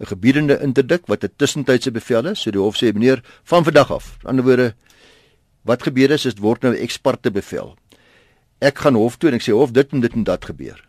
'n 0.00 0.06
Gebiedende 0.06 0.58
interdik 0.62 1.06
wat 1.06 1.24
'n 1.24 1.30
tussentydse 1.36 1.90
bevel 1.90 2.26
is. 2.26 2.40
So 2.40 2.50
die 2.50 2.60
hof 2.60 2.76
sê 2.76 2.92
meneer 2.92 3.22
van 3.44 3.64
vandag 3.64 3.90
af. 3.90 4.18
Aan 4.22 4.30
ander 4.30 4.44
woorde 4.44 4.74
wat 5.64 5.82
gebeur 5.82 6.10
is 6.10 6.26
is 6.26 6.34
word 6.38 6.62
nou 6.62 6.72
'n 6.74 6.82
eksperte 6.82 7.30
bevel. 7.30 7.76
Ek 8.60 8.78
gaan 8.78 8.94
hof 8.94 9.16
toe 9.16 9.30
en 9.30 9.34
ek 9.34 9.42
sê 9.42 9.52
hof 9.52 9.72
dit 9.72 9.92
en 9.92 10.00
dit 10.00 10.12
en 10.12 10.24
dat 10.24 10.44
gebeur. 10.44 10.84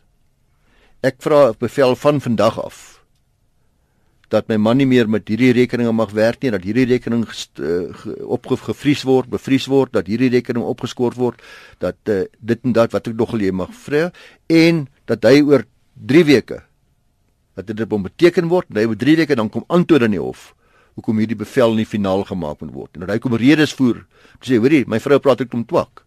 Ek 1.01 1.15
vra 1.19 1.49
'n 1.49 1.55
bevel 1.59 1.95
van 1.95 2.21
vandag 2.21 2.59
af 2.59 3.02
dat 4.33 4.49
my 4.49 4.57
man 4.57 4.79
nie 4.81 4.87
meer 4.89 5.09
met 5.09 5.27
hierdie 5.29 5.51
rekeninge 5.53 5.93
mag 5.93 6.13
werk 6.17 6.41
nie, 6.41 6.51
dat 6.53 6.65
hierdie 6.65 6.87
rekening 6.89 7.23
uh, 7.29 8.15
opgevries 8.33 9.03
word, 9.05 9.29
bevries 9.29 9.67
word, 9.69 9.93
dat 9.93 10.09
hierdie 10.09 10.31
rekening 10.33 10.65
opgeskort 10.65 11.19
word, 11.19 11.43
dat 11.83 11.99
uh, 12.09 12.23
dit 12.39 12.65
en 12.65 12.73
dat 12.73 12.95
wat 12.95 13.11
ek 13.11 13.17
nog 13.19 13.35
jy 13.37 13.53
mag 13.53 13.73
vra 13.85 14.09
en 14.49 14.87
dat 15.09 15.29
hy 15.29 15.43
oor 15.45 15.67
3 16.09 16.25
weke 16.31 16.63
dat 17.53 17.69
dit 17.69 17.85
op 17.85 18.07
beteken 18.07 18.49
word, 18.49 18.71
hy 18.73 18.87
oor 18.89 18.97
3 18.97 19.17
weke 19.21 19.37
dan 19.37 19.51
kom 19.53 19.65
antwoord 19.69 20.07
in 20.09 20.17
die 20.17 20.23
hof 20.23 20.51
hoekom 20.97 21.21
hierdie 21.21 21.37
bevel 21.37 21.73
nie 21.77 21.87
finaal 21.89 22.21
gemaak 22.27 22.59
moet 22.61 22.73
word. 22.73 22.91
En 22.93 23.05
dat 23.05 23.15
hy 23.15 23.21
kom 23.21 23.33
redes 23.39 23.73
voer, 23.73 24.03
sê 24.45 24.59
hoorie, 24.61 24.83
my 24.89 24.99
vrou 25.01 25.17
praat 25.23 25.41
ek 25.45 25.55
om 25.57 25.63
twak. 25.65 26.03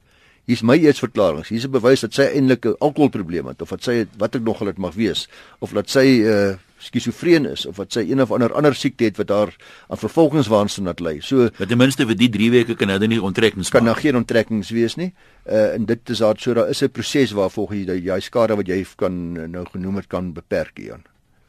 Hier's 0.47 0.63
my 0.63 0.77
eetsverklaring. 0.79 1.43
Hier's 1.49 1.67
'n 1.67 1.75
bewys 1.75 2.07
dat 2.07 2.15
sy 2.15 2.23
eintlik 2.23 2.67
'n 2.67 2.77
alkoholprobleem 2.79 3.47
het 3.51 3.63
of 3.63 3.71
dat 3.71 3.83
sy 3.83 4.07
wat 4.17 4.37
ek 4.37 4.43
nog 4.43 4.61
al 4.61 4.67
dit 4.67 4.79
mag 4.79 4.95
wees 4.95 5.27
of 5.59 5.73
dat 5.73 5.91
sy 5.91 6.23
uh 6.23 6.55
skizofreen 6.79 7.47
is 7.49 7.67
of 7.67 7.77
wat 7.81 7.93
sy 7.97 8.05
een 8.05 8.21
of 8.21 8.33
ander 8.35 8.53
ander 8.53 8.75
siekte 8.77 9.09
het 9.09 9.17
wat 9.21 9.33
haar 9.33 9.53
aan 9.89 10.01
vervolgingswaansin 10.01 10.85
laat 10.85 11.01
lei. 11.01 11.21
So 11.21 11.49
dat 11.49 11.69
ten 11.69 11.79
minste 11.79 12.07
vir 12.07 12.19
die 12.19 12.29
3 12.33 12.51
weke 12.53 12.77
kan 12.77 12.93
hulle 12.93 13.09
nie 13.09 13.21
onttrekkings 13.23 13.73
kan 13.73 13.89
daar 13.89 14.01
geen 14.01 14.17
onttrekkings 14.17 14.71
wees 14.77 14.97
nie. 15.01 15.13
Uh 15.45 15.75
en 15.77 15.87
dit 15.87 16.11
is 16.11 16.23
daar 16.25 16.39
so 16.39 16.55
daar 16.55 16.69
is 16.69 16.83
'n 16.83 16.91
proses 16.91 17.33
waar 17.33 17.51
volgens 17.51 17.87
jy 17.87 17.99
jy 18.05 18.21
skade 18.21 18.57
wat 18.57 18.67
jy 18.67 18.85
kan 18.97 19.37
uh, 19.37 19.49
nou 19.49 19.65
genoem 19.73 19.97
het 19.97 20.07
kan 20.07 20.33
beperk 20.33 20.77
hier. 20.79 21.01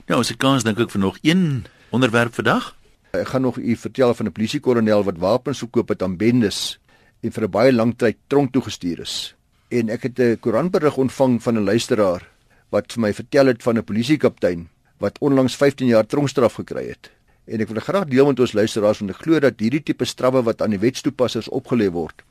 Ja, 0.08 0.18
ons 0.18 0.30
het 0.30 0.38
kans 0.38 0.64
dink 0.64 0.80
ek 0.80 0.92
vir 0.92 1.02
nog 1.02 1.18
een 1.22 1.66
onderwerp 1.92 2.34
vandag. 2.34 2.76
Ek 3.12 3.28
gaan 3.28 3.42
nog 3.42 3.58
u 3.58 3.76
vertel 3.76 4.14
van 4.14 4.26
'n 4.26 4.32
polisiekolonel 4.32 5.04
wat 5.04 5.18
wapens 5.18 5.60
verkoop 5.60 5.90
het 5.90 6.04
aan 6.04 6.18
bendes 6.18 6.80
en 7.22 7.32
vir 7.32 7.44
'n 7.44 7.52
baie 7.52 7.74
lang 7.74 7.98
tyd 7.98 8.18
tronk 8.28 8.54
toe 8.54 8.62
gestuur 8.62 9.00
is. 9.00 9.36
En 9.70 9.90
ek 9.90 10.04
het 10.04 10.20
'n 10.20 10.40
koerantberig 10.40 10.98
ontvang 10.98 11.44
van 11.44 11.58
'n 11.58 11.64
luisteraar 11.64 12.24
wat 12.70 12.94
vir 12.94 13.02
my 13.02 13.14
vertel 13.14 13.46
het 13.46 13.64
van 13.64 13.78
'n 13.78 13.84
polisiekaptein 13.84 14.70
wat 15.04 15.20
onlangs 15.20 15.56
15 15.56 15.88
jaar 15.88 16.06
tronkstraf 16.06 16.60
gekry 16.62 16.88
het. 16.90 17.12
En 17.48 17.62
ek 17.64 17.70
wil 17.72 17.82
graag 17.82 18.08
deel 18.12 18.28
met 18.28 18.40
ons 18.44 18.54
luisteraars 18.54 19.00
want 19.00 19.14
ek 19.14 19.22
glo 19.24 19.40
dat 19.40 19.60
hierdie 19.60 19.84
tipe 19.84 20.06
strawwe 20.06 20.44
wat 20.44 20.62
aan 20.62 20.74
die 20.76 20.82
wetstoepassers 20.82 21.50
opgelê 21.50 21.90
word, 21.94 22.24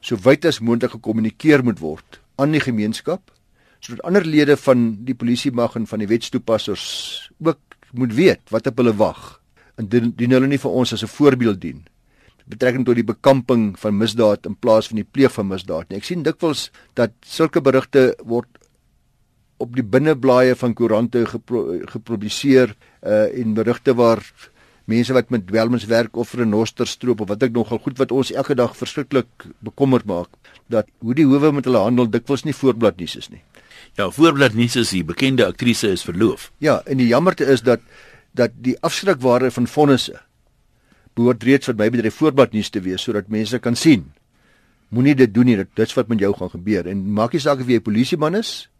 so 0.00 0.18
wyd 0.18 0.44
as 0.44 0.60
moontlik 0.60 0.96
gekommunikeer 0.96 1.62
moet 1.64 1.80
word 1.80 2.18
aan 2.40 2.52
die 2.52 2.62
gemeenskap 2.62 3.30
sodat 3.82 4.02
ander 4.06 4.26
lede 4.26 4.54
van 4.62 4.92
die 5.06 5.14
polisiemag 5.18 5.74
en 5.78 5.88
van 5.90 6.02
die 6.02 6.10
wetstoepassers 6.10 6.84
ook 7.42 7.58
moet 7.98 8.12
weet 8.14 8.52
wat 8.54 8.68
op 8.70 8.78
hulle 8.78 8.94
wag 8.94 9.22
en 9.80 9.88
dien, 9.90 10.12
dien 10.14 10.34
hulle 10.34 10.46
nie 10.50 10.60
vir 10.62 10.70
ons 10.70 10.92
as 10.92 11.02
'n 11.02 11.10
voorbeeld 11.10 11.60
dien 11.60 11.82
betrekking 12.52 12.84
tot 12.86 12.98
die 12.98 13.06
bekamping 13.06 13.72
van 13.78 13.98
misdaad 13.98 14.46
in 14.48 14.56
plaas 14.58 14.90
van 14.90 15.00
die 15.00 15.08
pleeg 15.08 15.32
van 15.32 15.48
misdaad. 15.50 15.92
Ek 15.94 16.04
sien 16.04 16.24
dikwels 16.26 16.70
dat 16.98 17.14
sulke 17.26 17.62
berigte 17.64 18.12
word 18.28 18.48
op 19.62 19.76
die 19.76 19.84
binneblaaie 19.86 20.56
van 20.58 20.74
koerante 20.74 21.24
gepro 21.26 21.78
gepubliseer 21.94 22.74
uh 23.02 23.26
en 23.42 23.54
berigte 23.54 23.94
waar 23.98 24.22
mense 24.90 25.14
wat 25.14 25.30
met 25.30 25.46
dwelms 25.46 25.84
werk 25.90 26.16
of 26.16 26.34
renoster 26.34 26.86
stroop 26.86 27.22
of 27.22 27.30
wat 27.30 27.42
ek 27.46 27.54
nogal 27.54 27.78
goed 27.82 27.98
wat 27.98 28.12
ons 28.12 28.32
elke 28.34 28.56
dag 28.58 28.74
verskriklik 28.76 29.46
bekommerd 29.62 30.06
maak 30.10 30.30
dat 30.72 30.88
hoe 30.98 31.14
die 31.14 31.26
howe 31.28 31.52
met 31.54 31.68
hulle 31.68 31.82
handel 31.84 32.10
dikwels 32.10 32.44
nie 32.44 32.54
voorbladnuus 32.56 33.16
is 33.20 33.28
nie. 33.30 33.42
Ja, 33.98 34.08
voorbladnuus 34.10 34.76
is 34.80 34.92
die 34.94 35.04
bekende 35.04 35.46
aktrise 35.46 35.92
is 35.92 36.04
verloof. 36.06 36.50
Ja, 36.64 36.80
en 36.86 36.98
die 36.98 37.10
jammerte 37.10 37.46
is 37.46 37.62
dat 37.62 37.80
dat 38.32 38.54
die 38.64 38.74
afskrikwaarde 38.80 39.50
van 39.52 39.66
vonnisse 39.68 40.16
behoort 41.14 41.44
reeds 41.44 41.68
vir 41.68 41.76
my 41.76 41.90
bedryf 41.92 42.16
voorbladnuus 42.16 42.72
te 42.72 42.80
wees 42.80 43.04
sodat 43.04 43.28
mense 43.28 43.58
kan 43.60 43.76
sien. 43.76 44.06
Moenie 44.92 45.14
dit 45.16 45.32
doen 45.32 45.48
nie, 45.48 45.56
dit 45.60 45.68
dit's 45.76 45.94
wat 45.96 46.08
met 46.08 46.20
jou 46.20 46.32
gaan 46.36 46.52
gebeur 46.52 46.88
en 46.88 47.04
maak 47.16 47.36
nie 47.36 47.44
saak 47.44 47.60
of 47.60 47.68
jy 47.68 47.78
'n 47.80 47.88
polisieman 47.88 48.34
is 48.34 48.71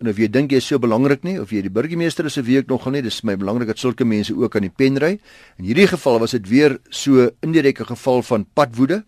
En 0.00 0.08
of 0.08 0.16
jy 0.16 0.30
dink 0.32 0.52
jy 0.54 0.62
is 0.62 0.66
so 0.70 0.80
belangrik 0.80 1.26
nie 1.28 1.36
of 1.40 1.50
jy 1.52 1.60
die 1.66 1.72
burgemeester 1.72 2.24
is 2.24 2.38
of 2.40 2.46
wie 2.46 2.56
ek 2.62 2.70
nogal 2.72 2.94
nie, 2.94 3.02
dis 3.04 3.20
my 3.28 3.36
belangrik 3.36 3.68
dat 3.68 3.78
sulke 3.82 4.06
mense 4.08 4.32
ook 4.32 4.56
aan 4.56 4.64
die 4.64 4.72
pen 4.72 4.96
ry. 4.96 5.12
In 5.60 5.68
hierdie 5.68 5.90
geval 5.90 6.18
was 6.22 6.32
dit 6.32 6.48
weer 6.48 6.78
so 6.88 7.28
indirekte 7.44 7.84
geval 7.84 8.24
van 8.24 8.46
padwoede, 8.56 9.02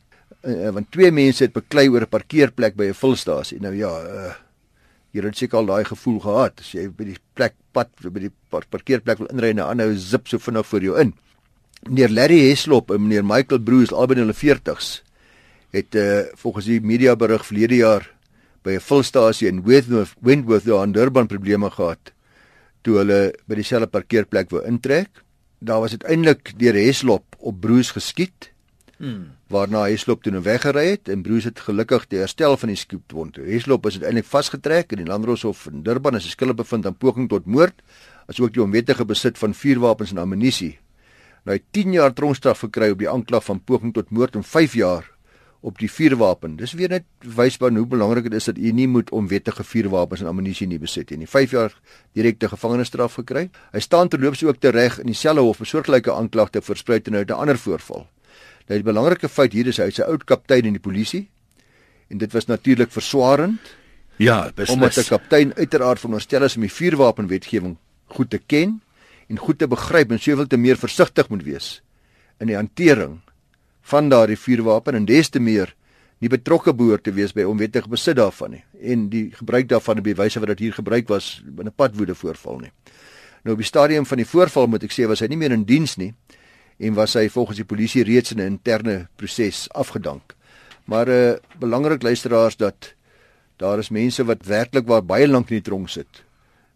uh, 0.45 0.71
want 0.77 0.91
twee 0.93 1.11
mense 1.15 1.47
het 1.47 1.55
beklei 1.57 1.89
oor 1.89 2.05
'n 2.05 2.13
parkeerplek 2.13 2.77
by 2.77 2.93
'n 2.93 2.95
vulstasie. 2.95 3.61
Nou 3.61 3.75
ja, 3.75 3.89
uh, 3.89 4.35
jy 5.13 5.25
het 5.25 5.37
seker 5.37 5.59
al 5.59 5.67
daai 5.67 5.85
gevoel 5.85 6.21
gehad 6.21 6.61
as 6.61 6.73
jy 6.73 6.89
by 6.89 7.05
die 7.05 7.19
plek 7.35 7.55
pad 7.73 7.89
by 8.01 8.21
die 8.21 8.33
parkeerplek 8.51 9.19
wil 9.19 9.33
inry 9.33 9.51
en 9.51 9.61
'n 9.61 9.71
ander 9.71 9.97
zip 9.97 10.29
so 10.29 10.39
vinnig 10.39 10.67
voor 10.67 10.83
jou 10.83 11.01
in. 11.01 11.15
Meneer 11.89 12.11
Larry 12.11 12.51
Heslop 12.51 12.91
en 12.91 13.03
meneer 13.03 13.25
Michael 13.25 13.61
Bruce 13.61 13.95
albei 13.95 14.21
in 14.21 14.27
hulle 14.27 14.35
40's 14.35 15.03
het 15.73 15.95
uh, 15.95 16.21
volgens 16.37 16.67
die 16.67 16.81
media 16.81 17.17
berig 17.17 17.47
verlede 17.47 17.77
jaar 17.77 18.12
by 18.63 18.79
'n 18.79 18.81
fulstasie 18.81 19.49
in 19.49 19.63
Windworth, 19.63 20.15
Windworth 20.21 20.65
daar 20.65 20.85
in 20.85 20.93
Durban 20.93 21.27
probleme 21.27 21.71
gehad 21.71 22.13
toe 22.83 22.99
hulle 23.01 23.21
by 23.47 23.59
dieselfde 23.59 23.91
parkeerplek 23.91 24.51
wou 24.51 24.63
intrek. 24.67 25.23
Daar 25.63 25.83
was 25.85 25.95
uiteindelik 25.95 26.53
deur 26.59 26.75
Heslop 26.75 27.37
op 27.39 27.61
Bruce 27.61 27.95
geskiet. 27.95 28.51
Hmm. 28.99 29.33
Waarna 29.51 29.85
Heslop 29.91 30.23
toe 30.23 30.33
nou 30.35 30.43
weggery 30.43 30.85
het 30.95 31.11
en 31.11 31.23
Bruce 31.23 31.51
het 31.51 31.63
gelukkig 31.63 32.09
die 32.11 32.21
herstel 32.23 32.57
van 32.59 32.71
die 32.71 32.79
skietwond. 32.79 33.39
Heslop 33.43 33.87
is 33.87 33.99
uiteindelik 33.99 34.31
vasgetrek 34.31 34.95
in 34.95 35.03
die 35.03 35.09
Landdroshof 35.11 35.67
in 35.71 35.83
Durban 35.87 36.19
as 36.19 36.27
hy 36.27 36.35
skuldig 36.35 36.59
bevind 36.63 36.87
aan 36.87 36.99
poging 36.99 37.29
tot 37.31 37.47
moord, 37.47 37.83
asook 38.31 38.55
die 38.55 38.63
onwettige 38.63 39.07
besit 39.07 39.39
van 39.39 39.55
vuurwapens 39.55 40.15
en 40.15 40.23
ammunisie. 40.23 40.77
Nou 41.47 41.57
hy 41.57 41.63
10 41.75 41.97
jaar 41.99 42.15
tronkstraf 42.15 42.63
gekry 42.67 42.93
op 42.95 43.03
die 43.03 43.11
aanklag 43.11 43.45
van 43.47 43.63
poging 43.67 43.95
tot 43.95 44.11
moord 44.15 44.39
en 44.39 44.47
5 44.47 44.79
jaar 44.79 45.09
op 45.63 45.79
die 45.79 45.91
vuurwapen. 45.91 46.57
Dis 46.59 46.75
weer 46.75 46.91
net 46.91 47.05
wysbaar 47.23 47.71
hoe 47.79 47.87
belangrik 47.87 48.27
dit 48.27 48.35
is 48.35 48.49
dat 48.51 48.59
u 48.59 48.73
nie 48.75 48.89
moet 48.91 49.11
onwettige 49.15 49.65
vuurwapens 49.65 50.21
en 50.21 50.27
ammunisie 50.27 50.67
nie 50.67 50.81
besit 50.83 51.13
nie. 51.15 51.29
5 51.29 51.55
jaar 51.55 51.77
direkte 52.19 52.49
gevangenisstraf 52.51 53.15
gekry. 53.21 53.49
Hy 53.71 53.83
staan 53.83 54.11
terloops 54.11 54.43
ook 54.45 54.59
tereg 54.59 54.99
in 54.99 55.07
dieselfde 55.13 55.45
hof 55.47 55.63
vir 55.63 55.71
soortgelyke 55.71 56.13
aanklagte 56.13 56.63
vir 56.67 56.81
spruit 56.81 57.07
en 57.07 57.21
uit 57.21 57.31
'n 57.31 57.39
ander 57.47 57.59
voorval. 57.59 58.09
Nou 58.67 58.81
die 58.81 58.91
belangrike 58.91 59.29
feit 59.29 59.53
hier 59.53 59.67
is 59.67 59.79
hy's 59.79 59.99
'n 59.99 60.11
oud 60.11 60.25
kaptein 60.25 60.65
in 60.65 60.73
die 60.73 60.83
polisie 60.83 61.31
en 62.09 62.19
dit 62.19 62.33
was 62.33 62.47
natuurlik 62.47 62.91
verswarend. 62.91 63.61
Ja, 64.17 64.51
beslis. 64.55 64.75
Omdat 64.77 64.97
'n 64.97 65.09
kaptein 65.09 65.55
uiteraard 65.55 65.99
veronderstel 65.99 66.43
is 66.43 66.57
om 66.57 66.63
die 66.63 66.73
vuurwapenwetgewing 66.73 67.77
goed 68.07 68.31
te 68.31 68.39
ken 68.39 68.83
en 69.29 69.39
goed 69.39 69.59
te 69.59 69.69
begryp 69.69 70.11
en 70.11 70.19
soveel 70.19 70.47
te 70.47 70.57
meer 70.57 70.77
versigtig 70.77 71.29
moet 71.29 71.43
wees 71.43 71.83
in 72.39 72.47
die 72.47 72.57
hantering 72.57 73.21
van 73.83 74.09
daardie 74.09 74.39
vuurwapen 74.39 74.95
en 74.95 75.05
des 75.05 75.29
te 75.29 75.41
meer 75.41 75.75
nie 76.23 76.31
betrokke 76.31 76.75
behoort 76.75 77.03
te 77.03 77.13
wees 77.13 77.35
by 77.35 77.43
onwettige 77.43 77.91
besit 77.91 78.17
daarvan 78.17 78.57
nie 78.57 78.65
en 78.95 79.09
die 79.11 79.31
gebruik 79.35 79.69
daarvan 79.69 79.99
op 79.99 80.05
die 80.05 80.15
wyse 80.19 80.41
wat 80.41 80.53
dit 80.55 80.67
hier 80.67 80.77
gebruik 80.77 81.09
was 81.09 81.43
in 81.47 81.67
'n 81.67 81.75
padwoede 81.75 82.15
voorval 82.15 82.59
nie. 82.59 82.73
Nou 83.43 83.55
op 83.55 83.59
die 83.59 83.67
stadium 83.67 84.07
van 84.07 84.17
die 84.17 84.27
voorval 84.27 84.67
moet 84.67 84.85
ek 84.85 84.93
sê 84.93 85.07
was 85.07 85.21
hy 85.21 85.27
nie 85.27 85.37
meer 85.37 85.53
in 85.53 85.65
diens 85.65 85.97
nie 85.97 86.15
en 86.79 86.95
was 86.95 87.15
hy 87.15 87.29
volgens 87.29 87.57
die 87.57 87.67
polisie 87.67 88.05
reeds 88.05 88.33
in 88.33 88.39
'n 88.39 88.47
interne 88.47 89.09
proses 89.17 89.69
afgedank. 89.71 90.35
Maar 90.85 91.07
'n 91.07 91.11
uh, 91.11 91.35
belangrik 91.59 92.03
luisteraars 92.03 92.57
dat 92.57 92.95
daar 93.57 93.79
is 93.79 93.91
mense 93.91 94.25
wat 94.25 94.47
werklik 94.47 94.87
waar 94.87 95.05
baie 95.05 95.29
lank 95.29 95.51
in 95.51 95.57
die 95.57 95.69
tronk 95.71 95.89
sit 95.89 96.25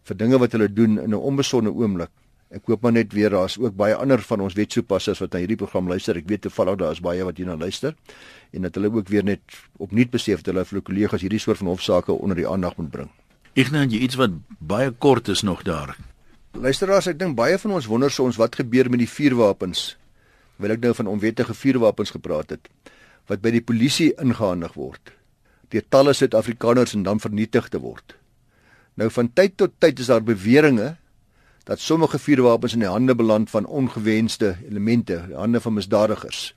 vir 0.03 0.17
dinge 0.17 0.37
wat 0.37 0.51
hulle 0.51 0.73
doen 0.73 0.99
in 0.99 1.09
'n 1.09 1.13
onbesonde 1.13 1.71
oomblik. 1.71 2.09
Ek 2.47 2.69
hoop 2.71 2.85
maar 2.85 2.93
net 2.95 3.11
weer 3.11 3.33
daar's 3.33 3.57
ook 3.59 3.75
baie 3.75 3.95
ander 3.95 4.21
van 4.23 4.41
ons 4.45 4.55
wetsoepassers 4.55 5.19
wat 5.19 5.33
na 5.35 5.41
hierdie 5.43 5.59
program 5.59 5.89
luister. 5.91 6.15
Ek 6.15 6.29
weet 6.29 6.45
toevallig 6.45 6.77
daar 6.79 6.95
is 6.95 7.03
baie 7.03 7.25
wat 7.27 7.39
hierna 7.41 7.57
luister 7.59 7.95
en 8.55 8.63
dat 8.63 8.77
hulle 8.79 8.91
ook 8.93 9.11
weer 9.11 9.25
net 9.27 9.41
opnuut 9.83 10.11
besef 10.13 10.45
dat 10.45 10.53
hulle 10.53 10.63
vir 10.63 10.77
hulle 10.77 10.87
kollegas 10.89 11.25
hierdie 11.25 11.41
soort 11.43 11.59
van 11.59 11.73
hofsaake 11.73 12.15
onder 12.15 12.39
die 12.39 12.47
aandag 12.47 12.77
moet 12.79 12.91
bring. 12.91 13.09
Nou 13.73 13.83
jy 13.83 13.99
iets 14.05 14.15
wat 14.15 14.37
baie 14.59 14.91
kort 14.91 15.27
is 15.33 15.41
nog 15.43 15.65
daar. 15.67 15.97
Luisteraars, 16.53 17.09
ek 17.11 17.19
dink 17.19 17.35
baie 17.35 17.57
van 17.59 17.73
ons 17.75 17.89
wonder 17.89 18.11
soms 18.13 18.37
wat 18.39 18.55
gebeur 18.55 18.87
met 18.89 19.03
die 19.03 19.09
vuurwapens. 19.09 19.97
Wil 20.57 20.73
ek 20.77 20.85
nou 20.85 20.93
van 20.95 21.11
onwettige 21.11 21.53
vuurwapens 21.53 22.15
gepraat 22.15 22.55
het 22.55 22.71
wat 23.27 23.41
by 23.43 23.51
die 23.51 23.63
polisie 23.65 24.13
ingehandig 24.23 24.77
word 24.79 25.11
deur 25.67 25.83
talle 25.91 26.13
Suid-Afrikaners 26.15 26.93
en 26.95 27.01
dan 27.03 27.19
vernietig 27.19 27.65
te 27.67 27.79
word. 27.83 28.13
Nou 28.95 29.09
van 29.11 29.27
tyd 29.35 29.57
tot 29.59 29.73
tyd 29.83 29.99
is 29.99 30.07
daar 30.07 30.23
beweringe 30.23 30.93
dat 31.67 31.79
sommige 31.79 32.19
vuurwapens 32.19 32.73
in 32.73 32.85
die 32.85 32.87
hande 32.87 33.15
beland 33.15 33.49
van 33.49 33.65
ongewenste 33.65 34.55
elemente, 34.69 35.25
in 35.27 35.35
hande 35.35 35.61
van 35.61 35.73
misdadigers. 35.73 36.53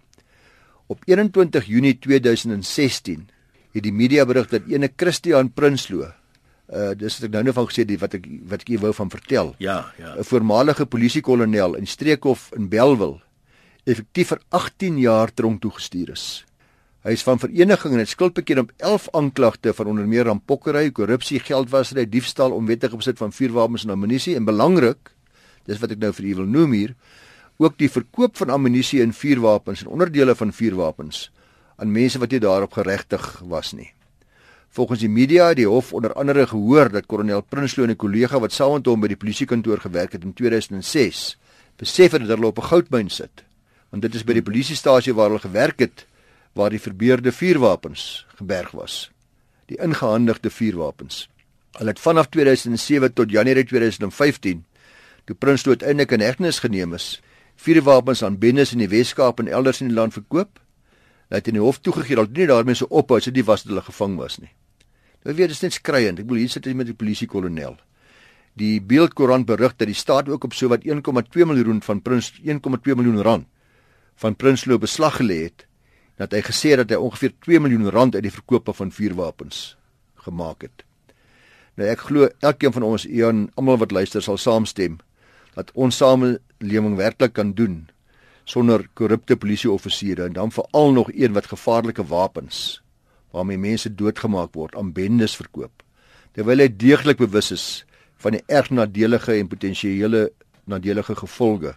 Op 0.87 1.03
21 1.05 1.67
Junie 1.67 1.99
2016 1.99 3.29
het 3.75 3.83
die 3.83 3.93
media 3.93 4.27
berig 4.27 4.49
dat 4.51 4.69
ene 4.71 4.91
Christian 4.97 5.51
Prinsloo, 5.53 6.07
uh 6.71 6.93
dis 6.95 7.17
wat 7.19 7.27
ek 7.27 7.33
nou 7.35 7.43
net 7.49 7.57
van 7.57 7.67
gesê 7.67 7.83
het 7.83 7.97
wat 7.99 8.15
ek 8.15 8.29
wat 8.53 8.63
ek 8.63 8.71
wou 8.83 8.93
van 8.95 9.11
vertel. 9.11 9.55
Ja, 9.59 9.93
ja. 9.99 10.15
'n 10.15 10.25
voormalige 10.25 10.87
polisiekolonel 10.87 11.75
in 11.75 11.87
Streekhof 11.87 12.51
in 12.55 12.69
Belwel 12.69 13.19
effektief 13.85 14.29
vir 14.29 14.41
18 14.49 14.99
jaar 14.99 15.35
tronk 15.35 15.61
toegestuur 15.61 16.11
is. 16.11 16.45
Hy 17.01 17.15
is 17.17 17.23
van 17.25 17.39
vereniging 17.41 17.95
en 17.97 18.03
het 18.03 18.11
skuld 18.13 18.35
bekend 18.37 18.59
op 18.61 18.73
11 18.77 19.07
aanklagte 19.17 19.73
van 19.73 19.87
onder 19.89 20.09
meer 20.09 20.27
rampokkery, 20.29 20.91
korrupsie, 20.93 21.39
geldwasery, 21.41 22.05
diefstal, 22.05 22.53
onwettige 22.53 22.99
besit 23.01 23.17
van 23.17 23.33
vuurwapens 23.33 23.87
en 23.87 23.95
ammunisie 23.95 24.35
en 24.37 24.45
belangrik, 24.45 25.15
dis 25.65 25.81
wat 25.81 25.95
ek 25.95 26.03
nou 26.03 26.11
vir 26.13 26.27
u 26.29 26.35
wil 26.43 26.51
noem 26.59 26.75
hier, 26.77 26.93
ook 27.57 27.79
die 27.81 27.89
verkoop 27.89 28.37
van 28.37 28.53
ammunisie 28.53 29.01
en 29.01 29.15
vuurwapens 29.17 29.87
en 29.87 29.89
onderdele 29.97 30.35
van 30.37 30.53
vuurwapens 30.53 31.31
aan 31.81 31.93
mense 31.93 32.21
wat 32.21 32.37
nie 32.37 32.43
daarop 32.45 32.77
geregtig 32.77 33.25
was 33.49 33.73
nie. 33.73 33.89
Volgens 34.77 35.01
die 35.01 35.09
media 35.09 35.49
het 35.49 35.59
die 35.63 35.69
hof 35.69 35.95
onder 35.97 36.13
andere 36.21 36.45
gehoor 36.53 36.93
dat 36.93 37.09
kolonel 37.09 37.41
Prinsloo 37.41 37.89
en 37.89 37.91
'n 37.91 37.97
kollega 37.97 38.39
wat 38.39 38.53
saam 38.53 38.73
met 38.77 38.87
hom 38.87 39.01
by 39.01 39.09
die 39.09 39.17
polisiekantoor 39.17 39.81
gewerk 39.81 40.13
het 40.13 40.23
in 40.23 40.33
2006, 40.33 41.39
besef 41.77 42.13
het 42.13 42.29
dat 42.29 42.37
hulle 42.37 42.53
op 42.53 42.59
'n 42.59 42.69
goudmyn 42.69 43.09
sit. 43.09 43.45
Want 43.89 44.03
dit 44.03 44.15
is 44.15 44.25
by 44.25 44.33
die 44.33 44.43
polisiestasie 44.43 45.15
waar 45.15 45.29
hulle 45.29 45.41
gewerk 45.41 45.79
het 45.79 46.07
waar 46.53 46.71
die 46.71 46.81
verbeurde 46.81 47.33
vuurwapens 47.33 48.27
geberg 48.39 48.71
was. 48.71 49.11
Die 49.71 49.79
ingehandigde 49.79 50.51
vuurwapens. 50.51 51.29
Hulle 51.79 51.95
het 51.95 52.01
vanaf 52.03 52.29
2007 52.35 53.13
tot 53.13 53.31
Januarie 53.31 53.65
2015 53.65 54.65
toe 55.25 55.37
Prins 55.37 55.63
dood 55.63 55.85
eintlik 55.87 56.11
in 56.17 56.25
hegtenis 56.25 56.59
geneem 56.59 56.95
is, 56.97 57.21
vuurwapens 57.61 58.25
aan 58.27 58.39
bendes 58.41 58.73
in 58.75 58.81
die 58.83 58.89
Wes-Kaap 58.91 59.39
en 59.43 59.51
elders 59.53 59.83
in 59.85 59.93
die 59.93 59.95
land 59.95 60.17
verkoop. 60.17 60.59
Hulle 61.29 61.39
het 61.39 61.51
in 61.53 61.59
die 61.61 61.63
hof 61.63 61.79
toegegee 61.79 62.19
dat 62.19 62.33
nie 62.35 62.49
daarmee 62.51 62.75
so 62.75 62.91
ophou 62.91 63.21
as 63.21 63.29
dit 63.29 63.45
was 63.47 63.63
dat 63.63 63.71
hulle 63.71 63.85
gevang 63.87 64.17
was 64.19 64.41
nie. 64.43 64.51
Nou 65.23 65.37
weet 65.37 65.53
dit 65.53 65.59
is 65.59 65.63
net 65.63 65.77
skreiend. 65.77 66.19
Ek 66.19 66.27
bedoel 66.27 66.47
hier 66.47 66.53
sit 66.57 66.67
hy 66.67 66.75
met 66.75 66.89
die 66.89 66.97
polisiekolonel. 66.97 67.77
Die 68.59 68.81
Beeldkoerant 68.83 69.47
berig 69.47 69.77
dat 69.77 69.87
die 69.87 69.95
staat 69.95 70.29
ook 70.29 70.49
op 70.49 70.57
sowat 70.57 70.83
1,2 70.89 71.47
miljoen 71.47 71.83
van 71.85 72.01
Prins 72.03 72.33
1,2 72.43 72.97
miljoen 72.97 73.23
rand 73.23 73.47
van 74.21 74.35
Prinsloo 74.37 74.81
beslag 74.81 75.21
gelê 75.21 75.45
het 75.47 75.70
dat 76.21 76.35
hy 76.37 76.43
gesê 76.45 76.75
het 76.75 76.83
dat 76.85 76.93
hy 76.93 77.01
ongeveer 77.01 77.33
2 77.47 77.61
miljoen 77.65 77.89
rand 77.95 78.15
uit 78.15 78.27
die 78.27 78.35
verkope 78.35 78.75
van 78.77 78.93
vuurwapens 78.93 79.77
gemaak 80.27 80.67
het. 80.67 80.85
Nou 81.81 81.89
ek 81.89 82.05
glo 82.11 82.29
elkeen 82.45 82.75
van 82.77 82.85
ons 82.85 83.07
en 83.09 83.47
almal 83.57 83.81
wat 83.81 83.95
luister 83.97 84.25
sal 84.25 84.37
saamstem 84.37 84.99
dat 85.57 85.73
ons 85.73 85.97
samelewing 85.97 86.99
werklik 87.01 87.33
kan 87.39 87.55
doen 87.57 87.87
sonder 88.45 88.85
korrupte 88.99 89.37
polisieoffisiere 89.41 90.29
en 90.29 90.37
dan 90.37 90.53
veral 90.53 90.93
nog 90.93 91.11
een 91.15 91.33
wat 91.33 91.49
gevaarlike 91.49 92.05
wapens 92.05 92.83
waarmee 93.33 93.59
mense 93.63 93.95
doodgemaak 93.95 94.55
word 94.59 94.75
aan 94.77 94.93
bendes 94.93 95.37
verkoop. 95.39 95.85
Terwyl 96.35 96.65
hy 96.65 96.69
deeglik 96.69 97.21
bewus 97.23 97.53
is 97.55 97.67
van 98.21 98.37
die 98.37 98.43
erg 98.51 98.73
nadelige 98.75 99.37
en 99.39 99.49
potensiële 99.49 100.29
nadelige 100.69 101.15
gevolge 101.17 101.77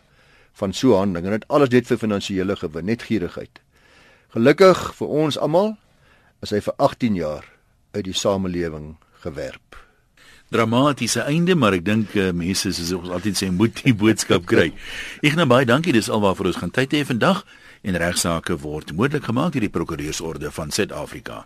van 0.59 0.73
so 0.73 0.97
handeling 0.97 1.29
en 1.29 1.37
dit 1.37 1.45
alles 1.53 1.71
net 1.73 1.87
vir 1.87 2.01
finansiële 2.01 2.57
gewin, 2.59 2.89
net 2.89 3.05
gierigheid. 3.07 3.61
Gelukkig 4.33 4.79
vir 4.97 5.11
ons 5.13 5.35
almal 5.37 5.75
is 6.41 6.49
hy 6.55 6.57
vir 6.65 6.73
18 6.81 7.17
jaar 7.19 7.43
uit 7.93 8.05
die 8.07 8.15
samelewing 8.17 8.95
gewerp. 9.21 9.77
Dramatiese 10.49 11.21
einde, 11.29 11.53
maar 11.53 11.77
ek 11.77 11.85
dink 11.85 12.15
uh, 12.17 12.31
mense 12.33 12.71
soos 12.73 12.89
ons 12.97 13.11
altyd 13.13 13.37
sê 13.37 13.51
moet 13.53 13.77
die 13.85 13.93
boodskap 13.93 14.47
kry. 14.49 14.71
Ek 15.21 15.37
nou 15.37 15.45
baie 15.49 15.69
dankie, 15.69 15.93
dis 15.93 16.09
alwaar 16.09 16.33
vir 16.39 16.49
ons 16.49 16.57
gaan 16.63 16.73
tyd 16.73 16.97
hê 16.97 17.03
vandag 17.05 17.43
en 17.85 17.99
regsaake 18.01 18.57
word 18.63 18.95
moontlik 18.97 19.29
gemaak 19.29 19.53
deur 19.53 19.67
die 19.67 19.75
prokureursorde 19.77 20.49
van 20.57 20.73
Suid-Afrika. 20.73 21.43